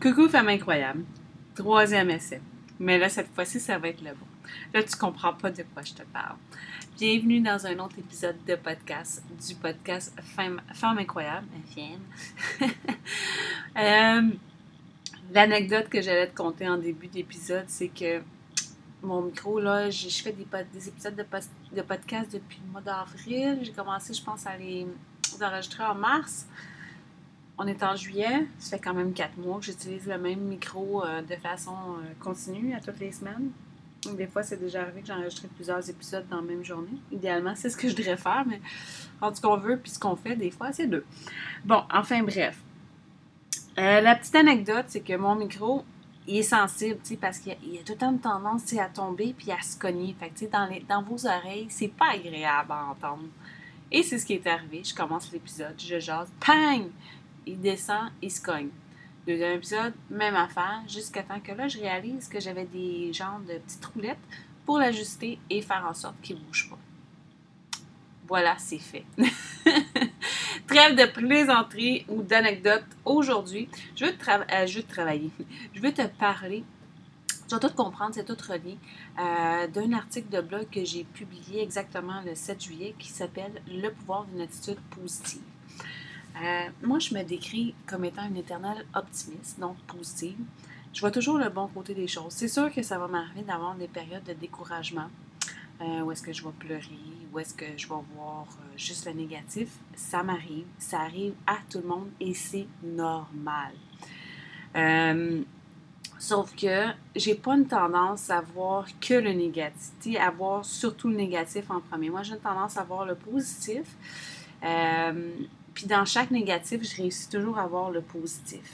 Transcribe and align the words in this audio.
Coucou, 0.00 0.28
femme 0.28 0.48
incroyable. 0.48 1.04
Troisième 1.56 2.10
essai. 2.10 2.40
Mais 2.78 2.98
là, 2.98 3.08
cette 3.08 3.34
fois-ci, 3.34 3.58
ça 3.58 3.78
va 3.78 3.88
être 3.88 4.00
le 4.00 4.12
bon. 4.12 4.26
Là, 4.72 4.84
tu 4.84 4.96
comprends 4.96 5.32
pas 5.32 5.50
de 5.50 5.64
quoi 5.74 5.82
je 5.82 5.92
te 5.92 6.04
parle. 6.04 6.36
Bienvenue 6.96 7.40
dans 7.40 7.66
un 7.66 7.76
autre 7.80 7.98
épisode 7.98 8.36
de 8.46 8.54
podcast, 8.54 9.24
du 9.44 9.56
podcast 9.56 10.14
Femme, 10.22 10.60
Femme 10.72 10.98
incroyable. 10.98 11.48
euh, 13.76 14.22
L'anecdote 15.34 15.88
que 15.88 16.00
j'allais 16.00 16.28
te 16.28 16.36
conter 16.36 16.68
en 16.68 16.78
début 16.78 17.08
d'épisode, 17.08 17.64
c'est 17.66 17.88
que 17.88 18.22
mon 19.02 19.22
micro, 19.22 19.58
là, 19.58 19.90
je, 19.90 20.08
fais 20.10 20.30
des, 20.30 20.46
des 20.72 20.88
épisodes 20.88 21.16
de, 21.16 21.26
de, 21.74 21.82
podcast 21.82 22.32
depuis 22.32 22.60
le 22.64 22.70
mois 22.70 22.82
d'avril. 22.82 23.58
J'ai 23.62 23.72
commencé, 23.72 24.14
je 24.14 24.22
pense, 24.22 24.46
à 24.46 24.56
les 24.56 24.86
enregistrer 25.42 25.82
en 25.82 25.96
mars. 25.96 26.46
On 27.58 27.66
est 27.66 27.82
en 27.82 27.96
juillet, 27.96 28.46
ça 28.58 28.76
fait 28.76 28.82
quand 28.82 28.94
même 28.94 29.12
quatre 29.12 29.36
mois 29.36 29.58
que 29.58 29.64
j'utilise 29.64 30.06
le 30.06 30.16
même 30.16 30.38
micro 30.40 31.04
euh, 31.04 31.22
de 31.22 31.34
façon 31.34 31.72
euh, 31.72 32.12
continue 32.20 32.72
à 32.74 32.80
toutes 32.80 33.00
les 33.00 33.10
semaines. 33.10 33.50
Des 34.16 34.28
fois, 34.28 34.44
c'est 34.44 34.58
déjà 34.58 34.82
arrivé 34.82 35.00
que 35.00 35.08
j'enregistre 35.08 35.48
plusieurs 35.56 35.90
épisodes 35.90 36.24
dans 36.28 36.36
la 36.36 36.42
même 36.42 36.64
journée. 36.64 36.98
Idéalement, 37.10 37.54
c'est 37.56 37.68
ce 37.68 37.76
que 37.76 37.88
je 37.88 37.96
devrais 37.96 38.16
faire, 38.16 38.44
mais 38.46 38.60
en 39.20 39.32
tout 39.32 39.42
cas, 39.42 39.48
on 39.48 39.56
veut, 39.56 39.76
puis 39.76 39.90
ce 39.90 39.98
qu'on 39.98 40.14
fait, 40.14 40.36
des 40.36 40.52
fois, 40.52 40.72
c'est 40.72 40.86
deux. 40.86 41.04
Bon, 41.64 41.82
enfin, 41.92 42.22
bref. 42.22 42.58
Euh, 43.76 44.00
la 44.00 44.14
petite 44.14 44.36
anecdote, 44.36 44.84
c'est 44.86 45.00
que 45.00 45.16
mon 45.16 45.34
micro, 45.34 45.84
il 46.28 46.36
est 46.36 46.42
sensible, 46.42 47.00
parce 47.20 47.38
qu'il 47.38 47.56
y, 47.64 47.78
a 47.78 47.82
tout 47.82 47.92
le 47.92 47.98
temps 47.98 48.16
tendance 48.18 48.72
à 48.74 48.86
tomber 48.86 49.34
puis 49.36 49.50
à 49.50 49.60
se 49.60 49.76
cogner. 49.76 50.14
Dans, 50.52 50.66
les, 50.66 50.80
dans 50.88 51.02
vos 51.02 51.26
oreilles, 51.26 51.66
c'est 51.68 51.88
pas 51.88 52.12
agréable 52.14 52.70
à 52.70 52.84
entendre. 52.90 53.24
Et 53.90 54.02
c'est 54.04 54.18
ce 54.18 54.26
qui 54.26 54.34
est 54.34 54.46
arrivé. 54.46 54.82
Je 54.84 54.94
commence 54.94 55.32
l'épisode, 55.32 55.74
je 55.78 55.98
jase, 55.98 56.30
pang! 56.38 56.84
Il 57.46 57.60
descend, 57.60 58.10
il 58.22 58.30
se 58.30 58.40
cogne. 58.40 58.70
Deuxième 59.26 59.56
épisode, 59.56 59.92
même 60.10 60.34
affaire, 60.34 60.82
jusqu'à 60.88 61.22
temps 61.22 61.40
que 61.40 61.52
là, 61.52 61.68
je 61.68 61.78
réalise 61.78 62.28
que 62.28 62.40
j'avais 62.40 62.64
des 62.64 63.12
genres 63.12 63.40
de 63.40 63.58
petites 63.58 63.84
roulettes 63.84 64.16
pour 64.64 64.78
l'ajuster 64.78 65.38
et 65.50 65.62
faire 65.62 65.86
en 65.88 65.94
sorte 65.94 66.20
qu'il 66.22 66.36
ne 66.36 66.40
bouge 66.42 66.70
pas. 66.70 66.78
Voilà, 68.26 68.56
c'est 68.58 68.78
fait. 68.78 69.04
Trêve 70.66 70.96
de 70.96 71.06
plaisanterie 71.10 72.04
ou 72.08 72.22
d'anecdotes. 72.22 72.84
Aujourd'hui, 73.04 73.68
je 73.96 74.06
veux 74.06 74.16
te, 74.16 74.30
euh, 74.30 74.66
je 74.66 74.78
veux 74.78 74.84
travailler. 74.84 75.30
Je 75.74 75.80
veux 75.80 75.92
te 75.92 76.06
parler 76.06 76.64
tu 77.48 77.54
vas 77.54 77.60
tout 77.60 77.74
comprendre, 77.74 78.14
c'est 78.14 78.24
tout 78.24 78.36
relié, 78.46 78.76
euh, 79.18 79.66
d'un 79.68 79.92
article 79.94 80.28
de 80.28 80.42
blog 80.42 80.66
que 80.70 80.84
j'ai 80.84 81.04
publié 81.04 81.62
exactement 81.62 82.20
le 82.20 82.34
7 82.34 82.62
juillet 82.62 82.94
qui 82.98 83.08
s'appelle 83.08 83.62
Le 83.66 83.88
pouvoir 83.88 84.26
d'une 84.26 84.42
attitude 84.42 84.78
positive. 84.90 85.40
Euh, 86.42 86.68
moi, 86.82 86.98
je 86.98 87.14
me 87.14 87.22
décris 87.22 87.74
comme 87.86 88.04
étant 88.04 88.26
une 88.26 88.36
éternelle 88.36 88.84
optimiste, 88.94 89.58
donc 89.58 89.76
positive. 89.86 90.38
Je 90.92 91.00
vois 91.00 91.10
toujours 91.10 91.38
le 91.38 91.48
bon 91.48 91.66
côté 91.68 91.94
des 91.94 92.06
choses. 92.06 92.32
C'est 92.32 92.48
sûr 92.48 92.72
que 92.72 92.82
ça 92.82 92.98
va 92.98 93.08
m'arriver 93.08 93.42
d'avoir 93.42 93.74
des 93.74 93.88
périodes 93.88 94.24
de 94.24 94.32
découragement, 94.34 95.08
euh, 95.80 96.00
où 96.00 96.12
est-ce 96.12 96.22
que 96.22 96.32
je 96.32 96.44
vais 96.44 96.52
pleurer, 96.58 96.98
où 97.32 97.38
est-ce 97.38 97.54
que 97.54 97.66
je 97.76 97.88
vais 97.88 97.94
voir 98.14 98.46
euh, 98.46 98.76
juste 98.76 99.06
le 99.06 99.12
négatif. 99.12 99.68
Ça 99.94 100.22
m'arrive, 100.22 100.66
ça 100.78 101.00
arrive 101.00 101.34
à 101.46 101.56
tout 101.68 101.78
le 101.78 101.88
monde 101.88 102.08
et 102.20 102.34
c'est 102.34 102.66
normal. 102.82 103.72
sauf 106.18 106.54
que 106.56 106.86
j'ai 107.14 107.34
pas 107.34 107.54
une 107.54 107.66
tendance 107.66 108.30
à 108.30 108.40
voir 108.40 108.86
que 109.00 109.14
le 109.14 109.32
négatif, 109.32 110.16
à 110.20 110.30
voir 110.30 110.64
surtout 110.64 111.08
le 111.08 111.16
négatif 111.16 111.70
en 111.70 111.80
premier. 111.80 112.10
Moi, 112.10 112.22
j'ai 112.22 112.34
une 112.34 112.40
tendance 112.40 112.76
à 112.76 112.84
voir 112.84 113.06
le 113.06 113.14
positif. 113.14 113.84
Puis 115.78 115.86
dans 115.86 116.04
chaque 116.04 116.32
négatif, 116.32 116.82
je 116.82 116.96
réussis 116.96 117.28
toujours 117.28 117.56
à 117.56 117.68
voir 117.68 117.92
le 117.92 118.00
positif. 118.00 118.68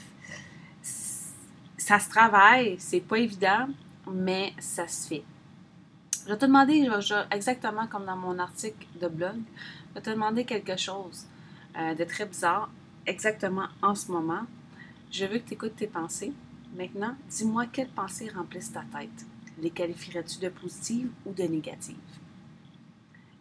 Ça 0.81 1.99
se 1.99 2.09
travaille, 2.09 2.77
c'est 2.79 2.99
pas 2.99 3.19
évident, 3.19 3.67
mais 4.11 4.53
ça 4.57 4.87
se 4.87 5.09
fait. 5.09 5.23
Je 6.23 6.31
vais 6.31 6.37
te 6.39 6.47
demander, 6.47 6.89
exactement 7.29 7.85
comme 7.85 8.07
dans 8.07 8.17
mon 8.17 8.39
article 8.39 8.87
de 8.99 9.07
blog, 9.07 9.35
je 9.89 9.93
vais 9.93 10.01
te 10.01 10.09
demander 10.09 10.45
quelque 10.45 10.77
chose 10.77 11.27
euh, 11.77 11.93
de 11.93 12.03
très 12.05 12.25
bizarre, 12.25 12.71
exactement 13.05 13.67
en 13.83 13.93
ce 13.93 14.11
moment. 14.11 14.47
Je 15.11 15.27
veux 15.27 15.37
que 15.37 15.49
tu 15.49 15.53
écoutes 15.53 15.75
tes 15.75 15.85
pensées. 15.85 16.33
Maintenant, 16.75 17.15
dis-moi 17.29 17.67
quelles 17.67 17.89
pensées 17.89 18.31
remplissent 18.35 18.73
ta 18.73 18.83
tête? 18.97 19.27
Les 19.61 19.69
qualifierais-tu 19.69 20.39
de 20.39 20.49
positives 20.49 21.11
ou 21.23 21.33
de 21.33 21.43
négatives? 21.43 21.97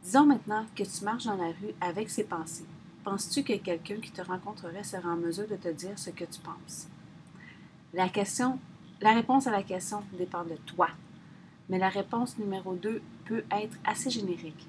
Disons 0.03 0.27
maintenant 0.27 0.67
que 0.77 0.83
tu 0.83 1.03
marches 1.03 1.25
dans 1.25 1.39
la 1.39 1.47
rue 1.47 1.75
avec 1.81 2.11
ces 2.11 2.25
pensées. 2.25 2.67
Penses-tu 3.05 3.43
que 3.43 3.53
quelqu'un 3.59 4.01
qui 4.01 4.11
te 4.11 4.23
rencontrerait 4.23 4.83
serait 4.83 5.09
en 5.09 5.17
mesure 5.17 5.47
de 5.47 5.57
te 5.57 5.69
dire 5.69 5.99
ce 5.99 6.09
que 6.09 6.25
tu 6.25 6.41
penses? 6.41 6.89
La 7.93 8.09
question, 8.09 8.59
la 9.03 9.13
réponse 9.13 9.47
à 9.47 9.51
la 9.51 9.63
question 9.63 10.03
dépend 10.17 10.43
de 10.43 10.57
toi. 10.65 10.89
Mais 11.69 11.79
la 11.79 11.91
réponse 11.91 12.39
numéro 12.39 12.75
2 12.75 13.03
peut 13.27 13.45
être 13.51 13.77
assez 13.85 14.09
générique. 14.09 14.67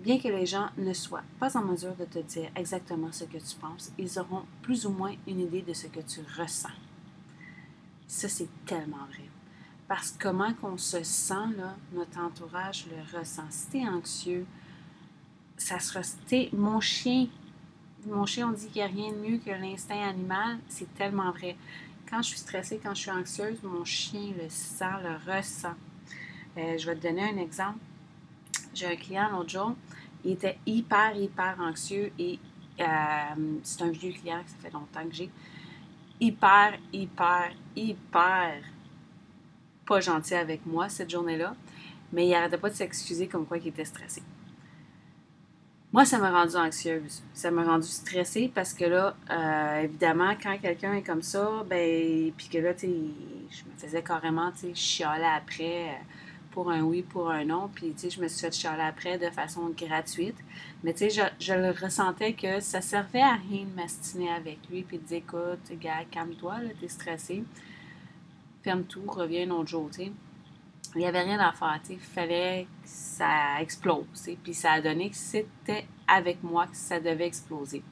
Bien 0.00 0.18
que 0.18 0.28
les 0.28 0.46
gens 0.46 0.68
ne 0.76 0.92
soient 0.92 1.24
pas 1.40 1.56
en 1.56 1.64
mesure 1.64 1.96
de 1.96 2.04
te 2.04 2.18
dire 2.18 2.50
exactement 2.54 3.10
ce 3.10 3.24
que 3.24 3.38
tu 3.38 3.56
penses, 3.60 3.90
ils 3.98 4.18
auront 4.18 4.44
plus 4.62 4.86
ou 4.86 4.90
moins 4.90 5.14
une 5.26 5.40
idée 5.40 5.62
de 5.62 5.72
ce 5.72 5.86
que 5.86 6.00
tu 6.00 6.20
ressens. 6.38 6.68
Ça, 8.06 8.28
c'est 8.28 8.48
tellement 8.64 9.06
vrai. 9.08 9.28
Parce 9.88 10.12
que 10.12 10.24
comment 10.24 10.52
qu'on 10.54 10.76
se 10.76 11.02
sent, 11.02 11.56
là, 11.56 11.74
notre 11.92 12.20
entourage 12.20 12.86
le 12.86 13.18
ressent. 13.18 13.46
Si 13.50 13.70
tu 13.70 13.78
es 13.78 13.88
anxieux, 13.88 14.46
ça 15.56 15.80
se 15.80 15.96
ressent. 15.96 16.18
Mon 16.52 16.80
chien 16.80 17.26
mon 18.06 18.26
chien, 18.26 18.48
on 18.48 18.52
dit 18.52 18.66
qu'il 18.68 18.82
n'y 18.82 18.82
a 18.82 18.86
rien 18.86 19.12
de 19.12 19.18
mieux 19.18 19.38
que 19.38 19.50
l'instinct 19.50 20.00
animal. 20.08 20.58
C'est 20.68 20.92
tellement 20.94 21.30
vrai. 21.32 21.56
Quand 22.08 22.22
je 22.22 22.28
suis 22.28 22.38
stressée, 22.38 22.80
quand 22.82 22.94
je 22.94 23.00
suis 23.02 23.10
anxieuse, 23.10 23.62
mon 23.62 23.84
chien 23.84 24.32
le 24.40 24.48
sent, 24.48 24.84
le 25.02 25.32
ressent. 25.32 25.74
Euh, 26.56 26.78
je 26.78 26.86
vais 26.86 26.96
te 26.96 27.06
donner 27.06 27.22
un 27.22 27.36
exemple. 27.36 27.78
J'ai 28.74 28.86
un 28.86 28.96
client 28.96 29.28
l'autre 29.30 29.50
jour, 29.50 29.74
il 30.24 30.32
était 30.32 30.58
hyper, 30.66 31.16
hyper 31.16 31.56
anxieux 31.60 32.12
et 32.18 32.38
euh, 32.80 32.84
c'est 33.62 33.82
un 33.82 33.90
vieux 33.90 34.12
client 34.12 34.42
que 34.44 34.50
ça 34.50 34.56
fait 34.60 34.70
longtemps 34.70 35.04
que 35.08 35.14
j'ai. 35.14 35.30
Hyper, 36.20 36.78
hyper, 36.92 37.52
hyper 37.74 38.62
pas 39.86 40.00
gentil 40.00 40.34
avec 40.34 40.66
moi 40.66 40.88
cette 40.88 41.10
journée-là, 41.10 41.54
mais 42.12 42.26
il 42.26 42.30
n'arrêtait 42.30 42.58
pas 42.58 42.68
de 42.68 42.74
s'excuser 42.74 43.26
comme 43.26 43.46
quoi 43.46 43.58
il 43.58 43.68
était 43.68 43.84
stressé. 43.84 44.22
Moi, 45.90 46.04
ça 46.04 46.18
m'a 46.18 46.30
rendu 46.30 46.54
anxieuse. 46.56 47.22
Ça 47.32 47.50
m'a 47.50 47.64
rendu 47.64 47.88
stressée 47.88 48.52
parce 48.54 48.74
que 48.74 48.84
là, 48.84 49.16
euh, 49.30 49.80
évidemment, 49.84 50.34
quand 50.40 50.58
quelqu'un 50.58 50.92
est 50.94 51.02
comme 51.02 51.22
ça, 51.22 51.64
ben, 51.68 52.30
puis 52.36 52.48
que 52.48 52.58
là, 52.58 52.74
tu 52.74 52.86
je 52.86 53.64
me 53.64 53.78
faisais 53.78 54.02
carrément, 54.02 54.52
tu 54.52 54.68
sais, 54.68 54.74
chialer 54.74 55.24
après 55.24 55.98
pour 56.50 56.70
un 56.70 56.82
oui, 56.82 57.02
pour 57.02 57.30
un 57.30 57.46
non. 57.46 57.70
Puis, 57.74 57.94
tu 57.94 58.00
sais, 58.00 58.10
je 58.10 58.20
me 58.20 58.28
suis 58.28 58.40
fait 58.40 58.52
chialer 58.52 58.82
après 58.82 59.16
de 59.16 59.30
façon 59.30 59.70
gratuite. 59.70 60.36
Mais, 60.84 60.92
tu 60.92 61.08
sais, 61.08 61.10
je, 61.10 61.22
je, 61.46 61.54
le 61.54 61.70
ressentais 61.70 62.34
que 62.34 62.60
ça 62.60 62.82
servait 62.82 63.22
à 63.22 63.36
rien 63.48 63.64
de 63.64 63.74
m'astiner 63.74 64.30
avec 64.30 64.58
lui 64.70 64.82
puis 64.82 64.98
de 64.98 65.04
dire, 65.04 65.18
écoute, 65.18 65.78
gars, 65.80 66.04
calme-toi, 66.10 66.58
là, 66.64 66.70
t'es 66.78 66.88
stressé. 66.88 67.44
Ferme 68.62 68.84
tout, 68.84 69.04
reviens 69.06 69.48
un 69.48 69.52
autre 69.52 69.70
jour, 69.70 69.88
tu 69.90 70.04
sais 70.04 70.12
il 70.94 70.98
n'y 70.98 71.06
avait 71.06 71.22
rien 71.22 71.38
à 71.38 71.52
faire. 71.52 71.80
Il 71.90 71.98
fallait 71.98 72.66
que 72.82 72.88
ça 72.88 73.60
explose. 73.60 74.30
Puis 74.42 74.54
ça 74.54 74.72
a 74.72 74.80
donné 74.80 75.10
que 75.10 75.16
c'était 75.16 75.86
avec 76.06 76.42
moi 76.42 76.66
que 76.66 76.76
ça 76.76 76.98
devait 77.00 77.26
exploser. 77.26 77.82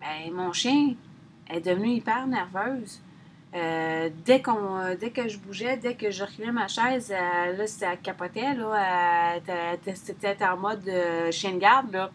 Ben, 0.00 0.32
mon 0.32 0.52
chien 0.52 0.94
est 1.48 1.60
devenu 1.60 1.88
hyper 1.88 2.26
nerveuse. 2.26 3.00
Euh, 3.54 4.10
dès, 4.24 4.40
qu'on, 4.40 4.78
euh, 4.78 4.94
dès 4.94 5.10
que 5.10 5.26
je 5.28 5.38
bougeais, 5.38 5.76
dès 5.76 5.94
que 5.94 6.10
je 6.10 6.22
reculais 6.22 6.52
ma 6.52 6.68
chaise, 6.68 7.12
euh, 7.12 7.56
là, 7.56 7.64
elle 7.82 8.00
capotait. 8.00 8.54
Là, 8.54 9.38
c'était 9.94 10.44
en 10.44 10.56
mode 10.56 10.90
chien 11.30 11.52
de 11.52 11.58
garde. 11.58 11.92
Là 11.92 12.10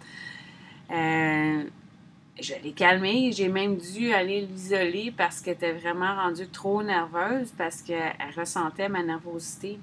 je 2.40 2.54
l'ai 2.64 2.72
calmée. 2.72 3.32
J'ai 3.32 3.48
même 3.48 3.78
dû 3.78 4.14
aller 4.14 4.42
l'isoler 4.42 5.14
parce 5.16 5.42
qu'elle 5.42 5.56
était 5.56 5.74
vraiment 5.74 6.16
rendue 6.16 6.48
trop 6.48 6.84
nerveuse 6.84 7.52
parce 7.58 7.82
qu'elle 7.82 8.16
ressentait 8.36 8.90
ma 8.90 9.04
nervosité. 9.04 9.80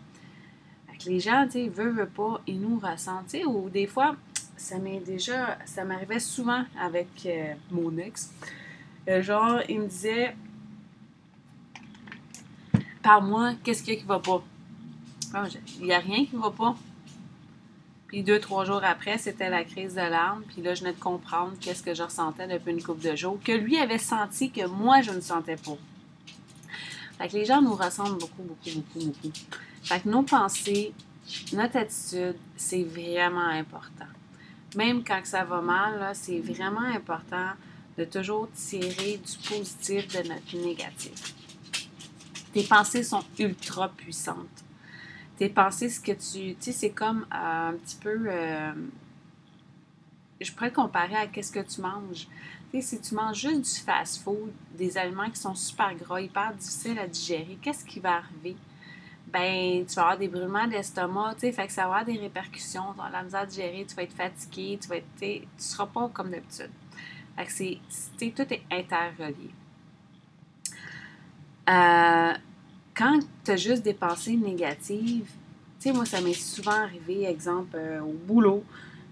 les 1.06 1.20
gens, 1.20 1.44
tu 1.46 1.52
sais, 1.52 1.68
veulent, 1.68 1.94
veulent 1.94 2.08
pas, 2.08 2.40
ils 2.46 2.60
nous 2.60 2.78
ressentent. 2.78 3.34
ou 3.46 3.68
des 3.68 3.86
fois, 3.86 4.16
ça 4.56 4.78
m'est 4.78 5.00
déjà, 5.00 5.58
ça 5.64 5.84
m'arrivait 5.84 6.20
souvent 6.20 6.64
avec 6.78 7.08
euh, 7.26 7.54
mon 7.70 7.96
ex. 7.98 8.32
Euh, 9.08 9.20
genre, 9.20 9.60
il 9.68 9.80
me 9.80 9.86
disait, 9.86 10.36
par 13.02 13.20
moi, 13.20 13.54
qu'est-ce 13.64 13.82
qu'il 13.82 13.94
y 13.94 13.96
a 13.96 14.00
qui 14.00 14.06
va 14.06 14.20
pas? 14.20 14.44
Ah, 15.34 15.46
il 15.80 15.86
n'y 15.86 15.92
a 15.92 15.98
rien 15.98 16.24
qui 16.24 16.36
va 16.36 16.50
pas. 16.50 16.76
Puis 18.12 18.22
deux, 18.22 18.38
trois 18.38 18.66
jours 18.66 18.82
après, 18.84 19.16
c'était 19.16 19.48
la 19.48 19.64
crise 19.64 19.94
de 19.94 20.02
larmes. 20.02 20.42
Puis 20.46 20.60
là, 20.60 20.74
je 20.74 20.80
venais 20.82 20.92
de 20.92 21.00
comprendre 21.00 21.54
qu'est-ce 21.58 21.82
que 21.82 21.94
je 21.94 22.02
ressentais 22.02 22.46
depuis 22.46 22.72
une 22.72 22.82
couple 22.82 23.02
de 23.08 23.16
jours, 23.16 23.38
que 23.42 23.52
lui 23.52 23.78
avait 23.78 23.96
senti 23.96 24.50
que 24.50 24.66
moi, 24.66 25.00
je 25.00 25.12
ne 25.12 25.20
sentais 25.22 25.56
pas. 25.56 25.78
Fait 27.16 27.28
que 27.28 27.32
les 27.32 27.46
gens 27.46 27.62
nous 27.62 27.74
ressentent 27.74 28.18
beaucoup, 28.18 28.42
beaucoup, 28.42 28.70
beaucoup, 28.70 29.06
beaucoup. 29.06 29.32
Fait 29.82 30.00
que 30.00 30.10
nos 30.10 30.24
pensées, 30.24 30.92
notre 31.54 31.78
attitude, 31.78 32.36
c'est 32.54 32.82
vraiment 32.82 33.48
important. 33.48 34.04
Même 34.76 35.02
quand 35.04 35.22
ça 35.24 35.44
va 35.44 35.62
mal, 35.62 36.10
c'est 36.12 36.40
vraiment 36.40 36.80
important 36.94 37.52
de 37.96 38.04
toujours 38.04 38.50
tirer 38.52 39.16
du 39.16 39.48
positif 39.48 40.08
de 40.08 40.28
notre 40.28 40.56
négatif. 40.62 41.34
Tes 42.52 42.64
pensées 42.64 43.04
sont 43.04 43.24
ultra 43.38 43.88
puissantes. 43.88 44.64
Tes 45.36 45.48
pensées, 45.48 45.88
ce 45.88 46.00
que 46.00 46.12
tu. 46.12 46.54
Tu 46.54 46.56
sais, 46.60 46.72
c'est 46.72 46.90
comme 46.90 47.26
euh, 47.32 47.70
un 47.70 47.72
petit 47.74 47.96
peu. 47.96 48.24
Euh, 48.26 48.72
je 50.40 50.52
pourrais 50.52 50.72
comparer 50.72 51.16
à 51.16 51.26
qu'est-ce 51.26 51.52
que 51.52 51.60
tu 51.60 51.80
manges. 51.80 52.26
Tu 52.70 52.80
sais, 52.80 52.96
si 52.96 53.00
tu 53.00 53.14
manges 53.14 53.38
juste 53.38 53.74
du 53.76 53.84
fast-food, 53.84 54.50
des 54.76 54.96
aliments 54.98 55.30
qui 55.30 55.40
sont 55.40 55.54
super 55.54 55.94
gras, 55.94 56.20
hyper 56.20 56.54
difficiles 56.54 56.98
à 56.98 57.06
digérer, 57.06 57.58
qu'est-ce 57.60 57.84
qui 57.84 58.00
va 58.00 58.16
arriver? 58.16 58.56
Ben, 59.32 59.86
tu 59.86 59.94
vas 59.94 60.02
avoir 60.02 60.18
des 60.18 60.28
brûlements 60.28 60.66
d'estomac, 60.66 61.34
tu 61.34 61.40
sais, 61.40 61.52
fait 61.52 61.66
que 61.66 61.72
ça 61.72 61.82
va 61.82 61.86
avoir 61.86 62.04
des 62.04 62.18
répercussions, 62.18 62.92
tu 62.92 62.98
vas 62.98 63.08
la 63.10 63.22
misère 63.22 63.40
à 63.40 63.46
digérer, 63.46 63.86
tu 63.88 63.94
vas 63.94 64.02
être 64.02 64.12
fatigué, 64.12 64.78
tu 64.80 64.88
vas 64.88 64.96
être, 64.96 65.06
tu 65.18 65.46
seras 65.56 65.86
pas 65.86 66.08
comme 66.12 66.30
d'habitude. 66.30 66.70
Fait 67.36 67.46
que 67.46 67.52
c'est, 67.52 68.30
tout 68.30 68.52
est 68.52 68.62
interrelié. 68.70 69.50
Euh, 71.68 72.34
quand 72.94 73.20
tu 73.44 73.50
as 73.50 73.56
juste 73.56 73.82
des 73.82 73.94
pensées 73.94 74.36
négatives, 74.36 75.30
tu 75.80 75.88
sais, 75.88 75.92
moi, 75.92 76.04
ça 76.04 76.20
m'est 76.20 76.32
souvent 76.34 76.70
arrivé, 76.72 77.24
exemple, 77.24 77.74
euh, 77.74 78.00
au 78.00 78.12
boulot, 78.12 78.62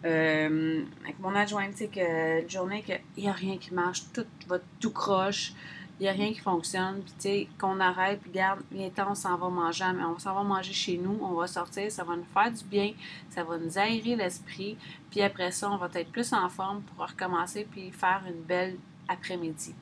euh, 0.05 0.83
avec 1.03 1.19
mon 1.19 1.35
adjoint, 1.35 1.69
tu 1.71 1.79
sais, 1.79 1.89
que 1.89 2.43
une 2.43 2.51
journée 2.51 2.83
qu'il 2.83 3.01
n'y 3.19 3.29
a 3.29 3.33
rien 3.33 3.59
qui 3.59 3.75
marche, 3.75 4.05
tout 4.13 4.27
va 4.49 4.59
tout 4.79 4.93
croche, 4.93 5.53
il 5.99 6.05
n'y 6.05 6.09
a 6.09 6.13
rien 6.13 6.33
qui 6.33 6.41
fonctionne, 6.41 7.03
puis 7.03 7.13
tu 7.13 7.21
sais, 7.21 7.49
qu'on 7.59 7.79
arrête, 7.81 8.21
puis 8.21 8.31
garde, 8.31 8.61
temps, 8.95 9.11
on 9.11 9.15
s'en 9.15 9.37
va 9.37 9.49
manger, 9.51 9.85
on 9.85 10.19
s'en 10.19 10.35
va 10.35 10.43
manger 10.43 10.73
chez 10.73 10.97
nous, 10.97 11.19
on 11.21 11.35
va 11.35 11.47
sortir, 11.47 11.93
ça 11.93 12.05
va 12.05 12.17
nous 12.17 12.25
faire 12.33 12.51
du 12.51 12.65
bien, 12.65 12.93
ça 13.29 13.45
va 13.45 13.59
nous 13.59 13.77
aérer 13.77 14.17
l'esprit, 14.17 14.79
puis 15.11 15.21
après 15.21 15.51
ça, 15.51 15.71
on 15.71 15.77
va 15.77 15.89
être 15.95 16.11
plus 16.11 16.33
en 16.33 16.49
forme 16.49 16.81
pour 16.83 17.07
recommencer, 17.07 17.67
puis 17.71 17.91
faire 17.91 18.23
une 18.27 18.43
belle 18.43 18.77
après-midi. 19.09 19.75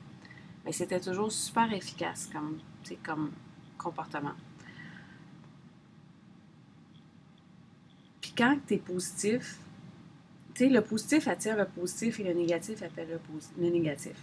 Mais 0.65 0.73
c'était 0.73 0.99
toujours 0.99 1.31
super 1.31 1.71
efficace 1.71 2.29
comme, 2.33 2.59
comme 3.05 3.31
comportement. 3.79 4.35
Puis 8.21 8.33
quand 8.37 8.57
tu 8.67 8.75
es 8.75 8.77
positif, 8.77 9.57
tu 10.53 10.65
sais, 10.65 10.69
le 10.69 10.81
positif 10.81 11.27
attire 11.27 11.55
le 11.55 11.65
positif 11.65 12.19
et 12.19 12.23
le 12.23 12.33
négatif 12.33 12.83
appelle 12.83 13.07
le, 13.09 13.19
le 13.63 13.69
négatif. 13.71 14.15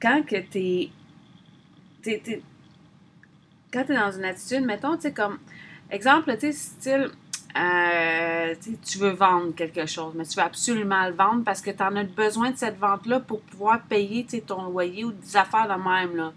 Quand 0.00 0.22
que 0.22 0.36
tu 0.36 0.58
es, 0.58 2.42
quand 3.72 3.90
es 3.90 3.94
dans 3.94 4.12
une 4.12 4.24
attitude, 4.24 4.64
mettons, 4.64 4.96
tu 4.96 5.02
sais, 5.02 5.12
comme, 5.12 5.38
exemple, 5.90 6.32
tu 6.34 6.40
sais, 6.40 6.52
style, 6.52 7.10
euh, 7.56 8.54
tu 8.84 8.98
veux 8.98 9.10
vendre 9.10 9.54
quelque 9.54 9.86
chose, 9.86 10.12
mais 10.14 10.24
tu 10.24 10.36
veux 10.36 10.44
absolument 10.44 11.06
le 11.06 11.14
vendre 11.14 11.42
parce 11.42 11.62
que 11.62 11.70
tu 11.70 11.82
en 11.82 11.96
as 11.96 12.04
besoin 12.04 12.50
de 12.50 12.56
cette 12.56 12.78
vente-là 12.78 13.20
pour 13.20 13.40
pouvoir 13.40 13.82
payer 13.84 14.26
ton 14.46 14.68
loyer 14.68 15.04
ou 15.04 15.12
des 15.12 15.36
affaires 15.36 15.66
de 15.66 15.82
même. 15.82 16.16
Là, 16.16 16.32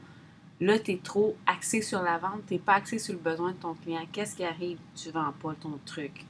là 0.59 0.77
tu 0.79 0.91
es 0.91 0.97
trop 0.97 1.35
axé 1.45 1.81
sur 1.81 2.01
la 2.01 2.17
vente, 2.17 2.41
tu 2.47 2.53
n'es 2.53 2.59
pas 2.59 2.73
axé 2.75 2.99
sur 2.99 3.13
le 3.13 3.19
besoin 3.19 3.51
de 3.51 3.57
ton 3.57 3.73
client. 3.75 4.05
Qu'est-ce 4.11 4.35
qui 4.35 4.43
arrive? 4.43 4.79
Tu 4.95 5.07
ne 5.09 5.13
vends 5.13 5.33
pas 5.41 5.53
ton 5.59 5.79
truc. 5.85 6.25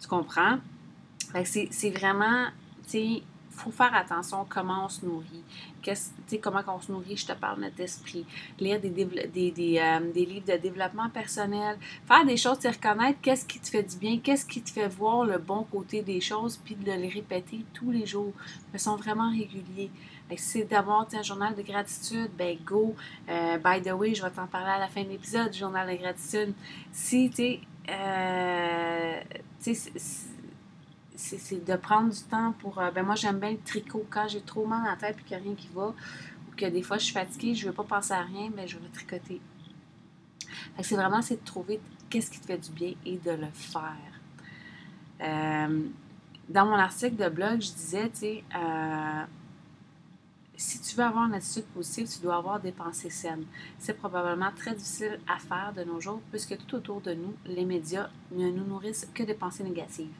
Tu 0.00 0.08
comprends? 0.08 0.58
C'est 1.44 1.90
vraiment, 1.90 2.48
tu 2.84 2.90
sais, 2.90 3.22
faut 3.52 3.70
faire 3.70 3.94
attention 3.94 4.46
comment 4.48 4.86
on 4.86 4.88
se 4.88 5.04
nourrit. 5.04 5.44
sais 5.84 6.38
comment 6.38 6.62
on 6.66 6.80
se 6.80 6.90
nourrit, 6.90 7.16
je 7.16 7.26
te 7.26 7.32
parle 7.32 7.58
de 7.58 7.64
notre 7.64 7.80
esprit. 7.80 8.24
Lire 8.58 8.80
des, 8.80 8.90
des, 8.90 9.04
des, 9.50 9.78
euh, 9.78 10.12
des, 10.12 10.26
livres 10.26 10.46
de 10.46 10.56
développement 10.56 11.08
personnel. 11.10 11.76
Faire 12.06 12.24
des 12.24 12.36
choses, 12.36 12.58
te 12.58 12.68
reconnaître 12.68 13.20
qu'est-ce 13.20 13.44
qui 13.44 13.60
te 13.60 13.68
fait 13.68 13.82
du 13.82 13.96
bien, 13.96 14.18
qu'est-ce 14.18 14.46
qui 14.46 14.62
te 14.62 14.70
fait 14.70 14.88
voir 14.88 15.24
le 15.24 15.38
bon 15.38 15.64
côté 15.64 16.02
des 16.02 16.20
choses, 16.20 16.58
puis 16.64 16.74
de 16.74 16.90
les 16.90 17.08
répéter 17.08 17.64
tous 17.72 17.90
les 17.90 18.06
jours. 18.06 18.32
Ils 18.72 18.80
sont 18.80 18.96
vraiment 18.96 19.30
réguliers. 19.30 19.90
C'est 20.38 20.64
d'avoir 20.64 21.06
un 21.12 21.22
journal 21.22 21.54
de 21.54 21.62
gratitude, 21.62 22.30
ben 22.36 22.56
go. 22.64 22.94
Euh, 23.28 23.58
by 23.58 23.82
the 23.82 23.92
way, 23.92 24.14
je 24.14 24.22
vais 24.22 24.30
t'en 24.30 24.46
parler 24.46 24.72
à 24.72 24.78
la 24.78 24.88
fin 24.88 25.02
de 25.02 25.08
l'épisode, 25.08 25.52
journal 25.52 25.88
de 25.88 26.00
gratitude. 26.00 26.54
Si 26.92 27.30
tu 27.30 27.60
euh, 27.90 29.20
c'est 31.16 31.64
de 31.64 31.76
prendre 31.76 32.12
du 32.12 32.22
temps 32.22 32.54
pour. 32.60 32.78
Euh, 32.78 32.90
ben 32.90 33.04
moi, 33.04 33.14
j'aime 33.14 33.38
bien 33.38 33.52
le 33.52 33.58
tricot. 33.58 34.06
Quand 34.10 34.28
j'ai 34.28 34.40
trop 34.40 34.66
mal 34.66 34.86
à 34.86 34.90
la 34.90 34.96
tête 34.96 35.16
et 35.18 35.22
qu'il 35.22 35.36
n'y 35.36 35.42
a 35.42 35.44
rien 35.46 35.54
qui 35.54 35.68
va, 35.74 35.88
ou 35.88 36.56
que 36.56 36.66
des 36.66 36.82
fois 36.82 36.98
je 36.98 37.04
suis 37.04 37.14
fatiguée, 37.14 37.54
je 37.54 37.64
ne 37.64 37.70
veux 37.70 37.76
pas 37.76 37.84
penser 37.84 38.12
à 38.12 38.22
rien, 38.22 38.50
mais 38.50 38.62
ben, 38.62 38.68
je 38.68 38.78
vais 38.78 38.88
tricoter. 38.88 39.40
C'est 40.80 40.96
vraiment 40.96 41.20
de 41.20 41.34
trouver 41.44 41.80
qu'est-ce 42.08 42.30
qui 42.30 42.40
te 42.40 42.46
fait 42.46 42.58
du 42.58 42.70
bien 42.70 42.94
et 43.04 43.18
de 43.18 43.30
le 43.30 43.48
faire. 43.52 43.96
Euh, 45.22 45.80
dans 46.48 46.66
mon 46.66 46.74
article 46.74 47.16
de 47.16 47.28
blog, 47.28 47.60
je 47.60 47.72
disais, 47.72 48.10
tu 48.10 48.18
sais, 48.18 48.44
si 50.62 50.80
tu 50.80 50.94
veux 50.94 51.02
avoir 51.02 51.26
une 51.26 51.34
attitude 51.34 51.64
positive, 51.74 52.08
tu 52.08 52.20
dois 52.20 52.36
avoir 52.36 52.60
des 52.60 52.70
pensées 52.70 53.10
saines. 53.10 53.44
C'est 53.80 53.94
probablement 53.94 54.52
très 54.54 54.74
difficile 54.74 55.18
à 55.26 55.38
faire 55.38 55.72
de 55.76 55.82
nos 55.82 56.00
jours 56.00 56.20
puisque 56.30 56.56
tout 56.56 56.76
autour 56.76 57.00
de 57.00 57.14
nous, 57.14 57.34
les 57.46 57.64
médias 57.64 58.08
ne 58.30 58.48
nous 58.48 58.64
nourrissent 58.64 59.08
que 59.12 59.24
de 59.24 59.32
pensées 59.32 59.64
négatives. 59.64 60.12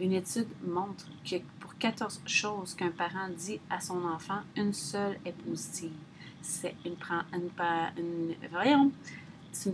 Une 0.00 0.12
étude 0.12 0.48
montre 0.66 1.06
que 1.22 1.36
pour 1.60 1.76
14 1.76 2.22
choses 2.24 2.74
qu'un 2.74 2.90
parent 2.90 3.28
dit 3.36 3.60
à 3.68 3.80
son 3.80 4.02
enfant, 4.06 4.40
une 4.56 4.72
seule 4.72 5.18
est 5.26 5.32
positive. 5.32 5.92
C'est 6.40 6.74
une, 6.86 6.96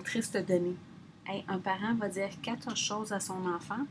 triste 0.03 0.37
donnée. 0.37 0.77
un 1.47 1.59
parent 1.59 1.95
va 1.95 2.09
dire 2.09 2.31
14 2.43 2.77
choses 2.77 3.13
à 3.13 3.21
son 3.21 3.47
enfant, 3.47 3.87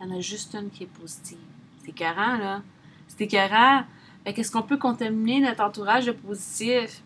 il 0.00 0.06
y 0.06 0.10
en 0.10 0.16
a 0.16 0.20
juste 0.20 0.54
une 0.54 0.70
qui 0.70 0.84
est 0.84 0.86
positive. 0.86 1.38
C'est 1.82 1.88
écœurant, 1.88 2.36
là. 2.36 2.62
C'est 3.08 3.22
écœurant. 3.22 3.82
Qu'est-ce 4.24 4.50
qu'on 4.50 4.62
peut 4.62 4.76
contaminer 4.76 5.40
notre 5.40 5.62
entourage 5.62 6.06
de 6.06 6.12
positif? 6.12 7.02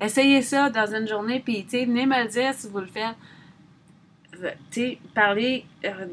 Essayez 0.00 0.42
ça 0.42 0.68
dans 0.70 0.92
une 0.92 1.06
journée, 1.06 1.40
puis 1.40 1.64
venez 1.70 2.06
me 2.06 2.24
le 2.24 2.28
dire 2.28 2.52
si 2.54 2.68
vous 2.68 2.80
le 2.80 2.86
faites. 2.86 3.14
sais, 4.70 4.98
parler, 5.14 5.64
euh, 5.84 6.08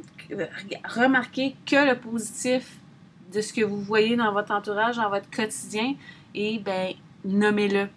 remarquez 0.85 1.55
que 1.65 1.89
le 1.89 1.97
positif 1.97 2.79
de 3.33 3.41
ce 3.41 3.51
que 3.51 3.61
vous 3.61 3.81
voyez 3.81 4.15
dans 4.15 4.31
votre 4.31 4.51
entourage, 4.51 4.97
dans 4.97 5.09
votre 5.09 5.29
quotidien, 5.31 5.95
et 6.35 6.59
ben 6.59 6.93
nommez-le. 7.25 7.87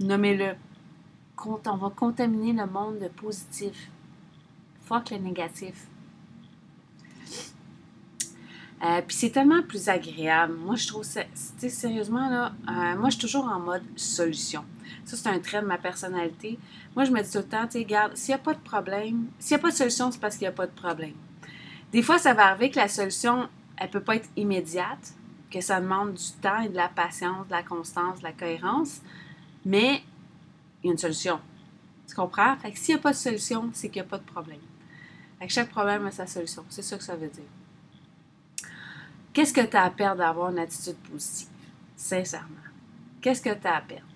Nommez-le. 0.00 0.54
On 1.44 1.76
va 1.76 1.90
contaminer 1.90 2.52
le 2.52 2.66
monde 2.66 2.98
de 2.98 3.08
positif. 3.08 3.90
Fuck 4.82 5.10
le 5.10 5.18
négatif. 5.18 5.86
Euh, 8.84 9.00
puis 9.06 9.16
c'est 9.16 9.30
tellement 9.30 9.62
plus 9.62 9.88
agréable. 9.88 10.54
Moi, 10.54 10.76
je 10.76 10.86
trouve 10.86 11.02
ça, 11.02 11.22
sérieusement, 11.56 12.28
là, 12.28 12.52
euh, 12.68 12.98
moi, 12.98 13.08
je 13.08 13.12
suis 13.12 13.20
toujours 13.20 13.46
en 13.46 13.58
mode 13.58 13.82
solution. 13.96 14.64
Ça, 15.04 15.16
c'est 15.16 15.28
un 15.28 15.38
trait 15.38 15.62
de 15.62 15.66
ma 15.66 15.78
personnalité. 15.78 16.58
Moi, 16.94 17.04
je 17.04 17.10
me 17.10 17.22
dis 17.22 17.30
tout 17.30 17.38
le 17.38 17.44
temps, 17.44 17.66
tu 17.66 17.78
regarde, 17.78 18.16
s'il 18.16 18.34
n'y 18.34 18.40
a 18.40 18.42
pas 18.44 18.52
de 18.52 18.60
problème, 18.60 19.26
s'il 19.38 19.56
n'y 19.56 19.60
a 19.60 19.62
pas 19.62 19.70
de 19.70 19.76
solution, 19.76 20.10
c'est 20.12 20.20
parce 20.20 20.36
qu'il 20.36 20.44
n'y 20.44 20.52
a 20.52 20.52
pas 20.52 20.66
de 20.66 20.72
problème. 20.72 21.14
Des 21.92 22.02
fois, 22.02 22.18
ça 22.18 22.34
va 22.34 22.48
arriver 22.48 22.70
que 22.70 22.76
la 22.76 22.88
solution, 22.88 23.48
elle 23.78 23.86
ne 23.86 23.92
peut 23.92 24.00
pas 24.02 24.16
être 24.16 24.28
immédiate, 24.36 25.14
que 25.50 25.60
ça 25.60 25.80
demande 25.80 26.14
du 26.14 26.32
temps 26.42 26.60
et 26.60 26.68
de 26.68 26.76
la 26.76 26.88
patience, 26.88 27.46
de 27.46 27.52
la 27.52 27.62
constance, 27.62 28.18
de 28.18 28.24
la 28.24 28.32
cohérence, 28.32 29.00
mais 29.64 30.02
il 30.82 30.86
y 30.86 30.90
a 30.90 30.92
une 30.92 30.98
solution. 30.98 31.40
Tu 32.06 32.14
comprends? 32.14 32.56
Fait 32.56 32.72
que 32.72 32.78
s'il 32.78 32.94
n'y 32.94 33.00
a 33.00 33.02
pas 33.02 33.12
de 33.12 33.16
solution, 33.16 33.70
c'est 33.72 33.88
qu'il 33.88 34.02
n'y 34.02 34.06
a 34.06 34.10
pas 34.10 34.18
de 34.18 34.24
problème. 34.24 34.60
Fait 35.38 35.46
que 35.46 35.52
chaque 35.52 35.70
problème 35.70 36.04
a 36.06 36.10
sa 36.10 36.26
solution. 36.26 36.64
C'est 36.68 36.82
ça 36.82 36.96
que 36.98 37.04
ça 37.04 37.16
veut 37.16 37.28
dire. 37.28 37.44
Qu'est-ce 39.36 39.52
que 39.52 39.60
tu 39.60 39.76
as 39.76 39.84
à 39.84 39.90
perdre 39.90 40.20
d'avoir 40.22 40.50
une 40.50 40.58
attitude 40.58 40.96
positive? 40.96 41.48
Sincèrement. 41.94 42.56
Qu'est-ce 43.20 43.42
que 43.42 43.52
tu 43.52 43.66
as 43.66 43.76
à 43.76 43.80
perdre? 43.82 44.06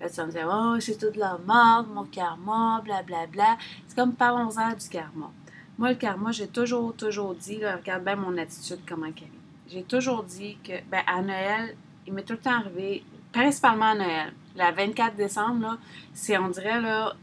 Tu 0.00 0.08
vas 0.08 0.26
me 0.26 0.32
dire, 0.32 0.50
oh, 0.52 0.80
c'est 0.80 0.98
tout 0.98 1.12
de 1.12 1.20
la 1.20 1.38
merde, 1.46 1.86
mon 1.94 2.02
karma, 2.02 2.80
blablabla. 2.82 3.26
Bla, 3.28 3.54
bla. 3.54 3.58
C'est 3.86 3.94
comme 3.94 4.14
parlons-en 4.14 4.70
du 4.70 4.88
karma. 4.88 5.30
Moi, 5.78 5.90
le 5.90 5.94
karma, 5.94 6.32
j'ai 6.32 6.48
toujours, 6.48 6.92
toujours 6.96 7.36
dit, 7.36 7.64
regarde 7.64 8.02
bien 8.02 8.16
mon 8.16 8.36
attitude, 8.36 8.80
comment 8.84 9.06
elle 9.06 9.22
est. 9.22 9.30
J'ai 9.68 9.84
toujours 9.84 10.24
dit 10.24 10.58
que, 10.64 10.72
ben, 10.90 11.04
à 11.06 11.22
Noël, 11.22 11.76
il 12.04 12.12
m'est 12.12 12.24
tout 12.24 12.32
le 12.32 12.40
temps 12.40 12.58
arrivé, 12.58 13.04
principalement 13.30 13.92
à 13.92 13.94
Noël, 13.94 14.32
la 14.56 14.72
24 14.72 15.14
décembre, 15.14 15.78
c'est, 16.12 16.36
on 16.36 16.48
dirait, 16.48 16.80
là, 16.80 17.14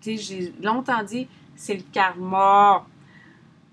tu 0.00 0.16
sais, 0.16 0.22
j'ai 0.22 0.54
longtemps 0.62 1.02
dit, 1.02 1.28
c'est 1.54 1.74
le 1.74 1.84
karma 1.92 2.86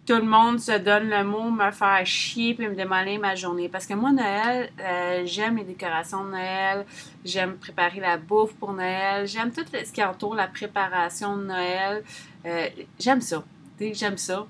tout 0.05 0.15
le 0.15 0.23
monde 0.23 0.59
se 0.59 0.77
donne 0.77 1.09
le 1.09 1.23
mot 1.23 1.49
me 1.49 1.71
faire 1.71 2.05
chier 2.05 2.53
puis 2.53 2.67
me 2.67 2.75
demander 2.75 3.17
ma 3.17 3.33
journée. 3.33 3.69
Parce 3.69 3.87
que 3.87 3.95
moi, 3.95 4.11
Noël, 4.11 4.69
euh, 4.79 5.23
j'aime 5.25 5.57
les 5.57 5.63
décorations 5.63 6.23
de 6.23 6.31
Noël, 6.31 6.85
j'aime 7.23 7.57
préparer 7.57 7.99
la 7.99 8.17
bouffe 8.17 8.53
pour 8.53 8.73
Noël, 8.73 9.27
j'aime 9.27 9.51
tout 9.51 9.65
ce 9.71 9.91
qui 9.91 10.03
entoure 10.03 10.35
la 10.35 10.47
préparation 10.47 11.35
de 11.37 11.45
Noël. 11.45 12.03
Euh, 12.45 12.69
j'aime 12.99 13.21
ça. 13.21 13.43
J'aime 13.79 14.17
ça. 14.17 14.45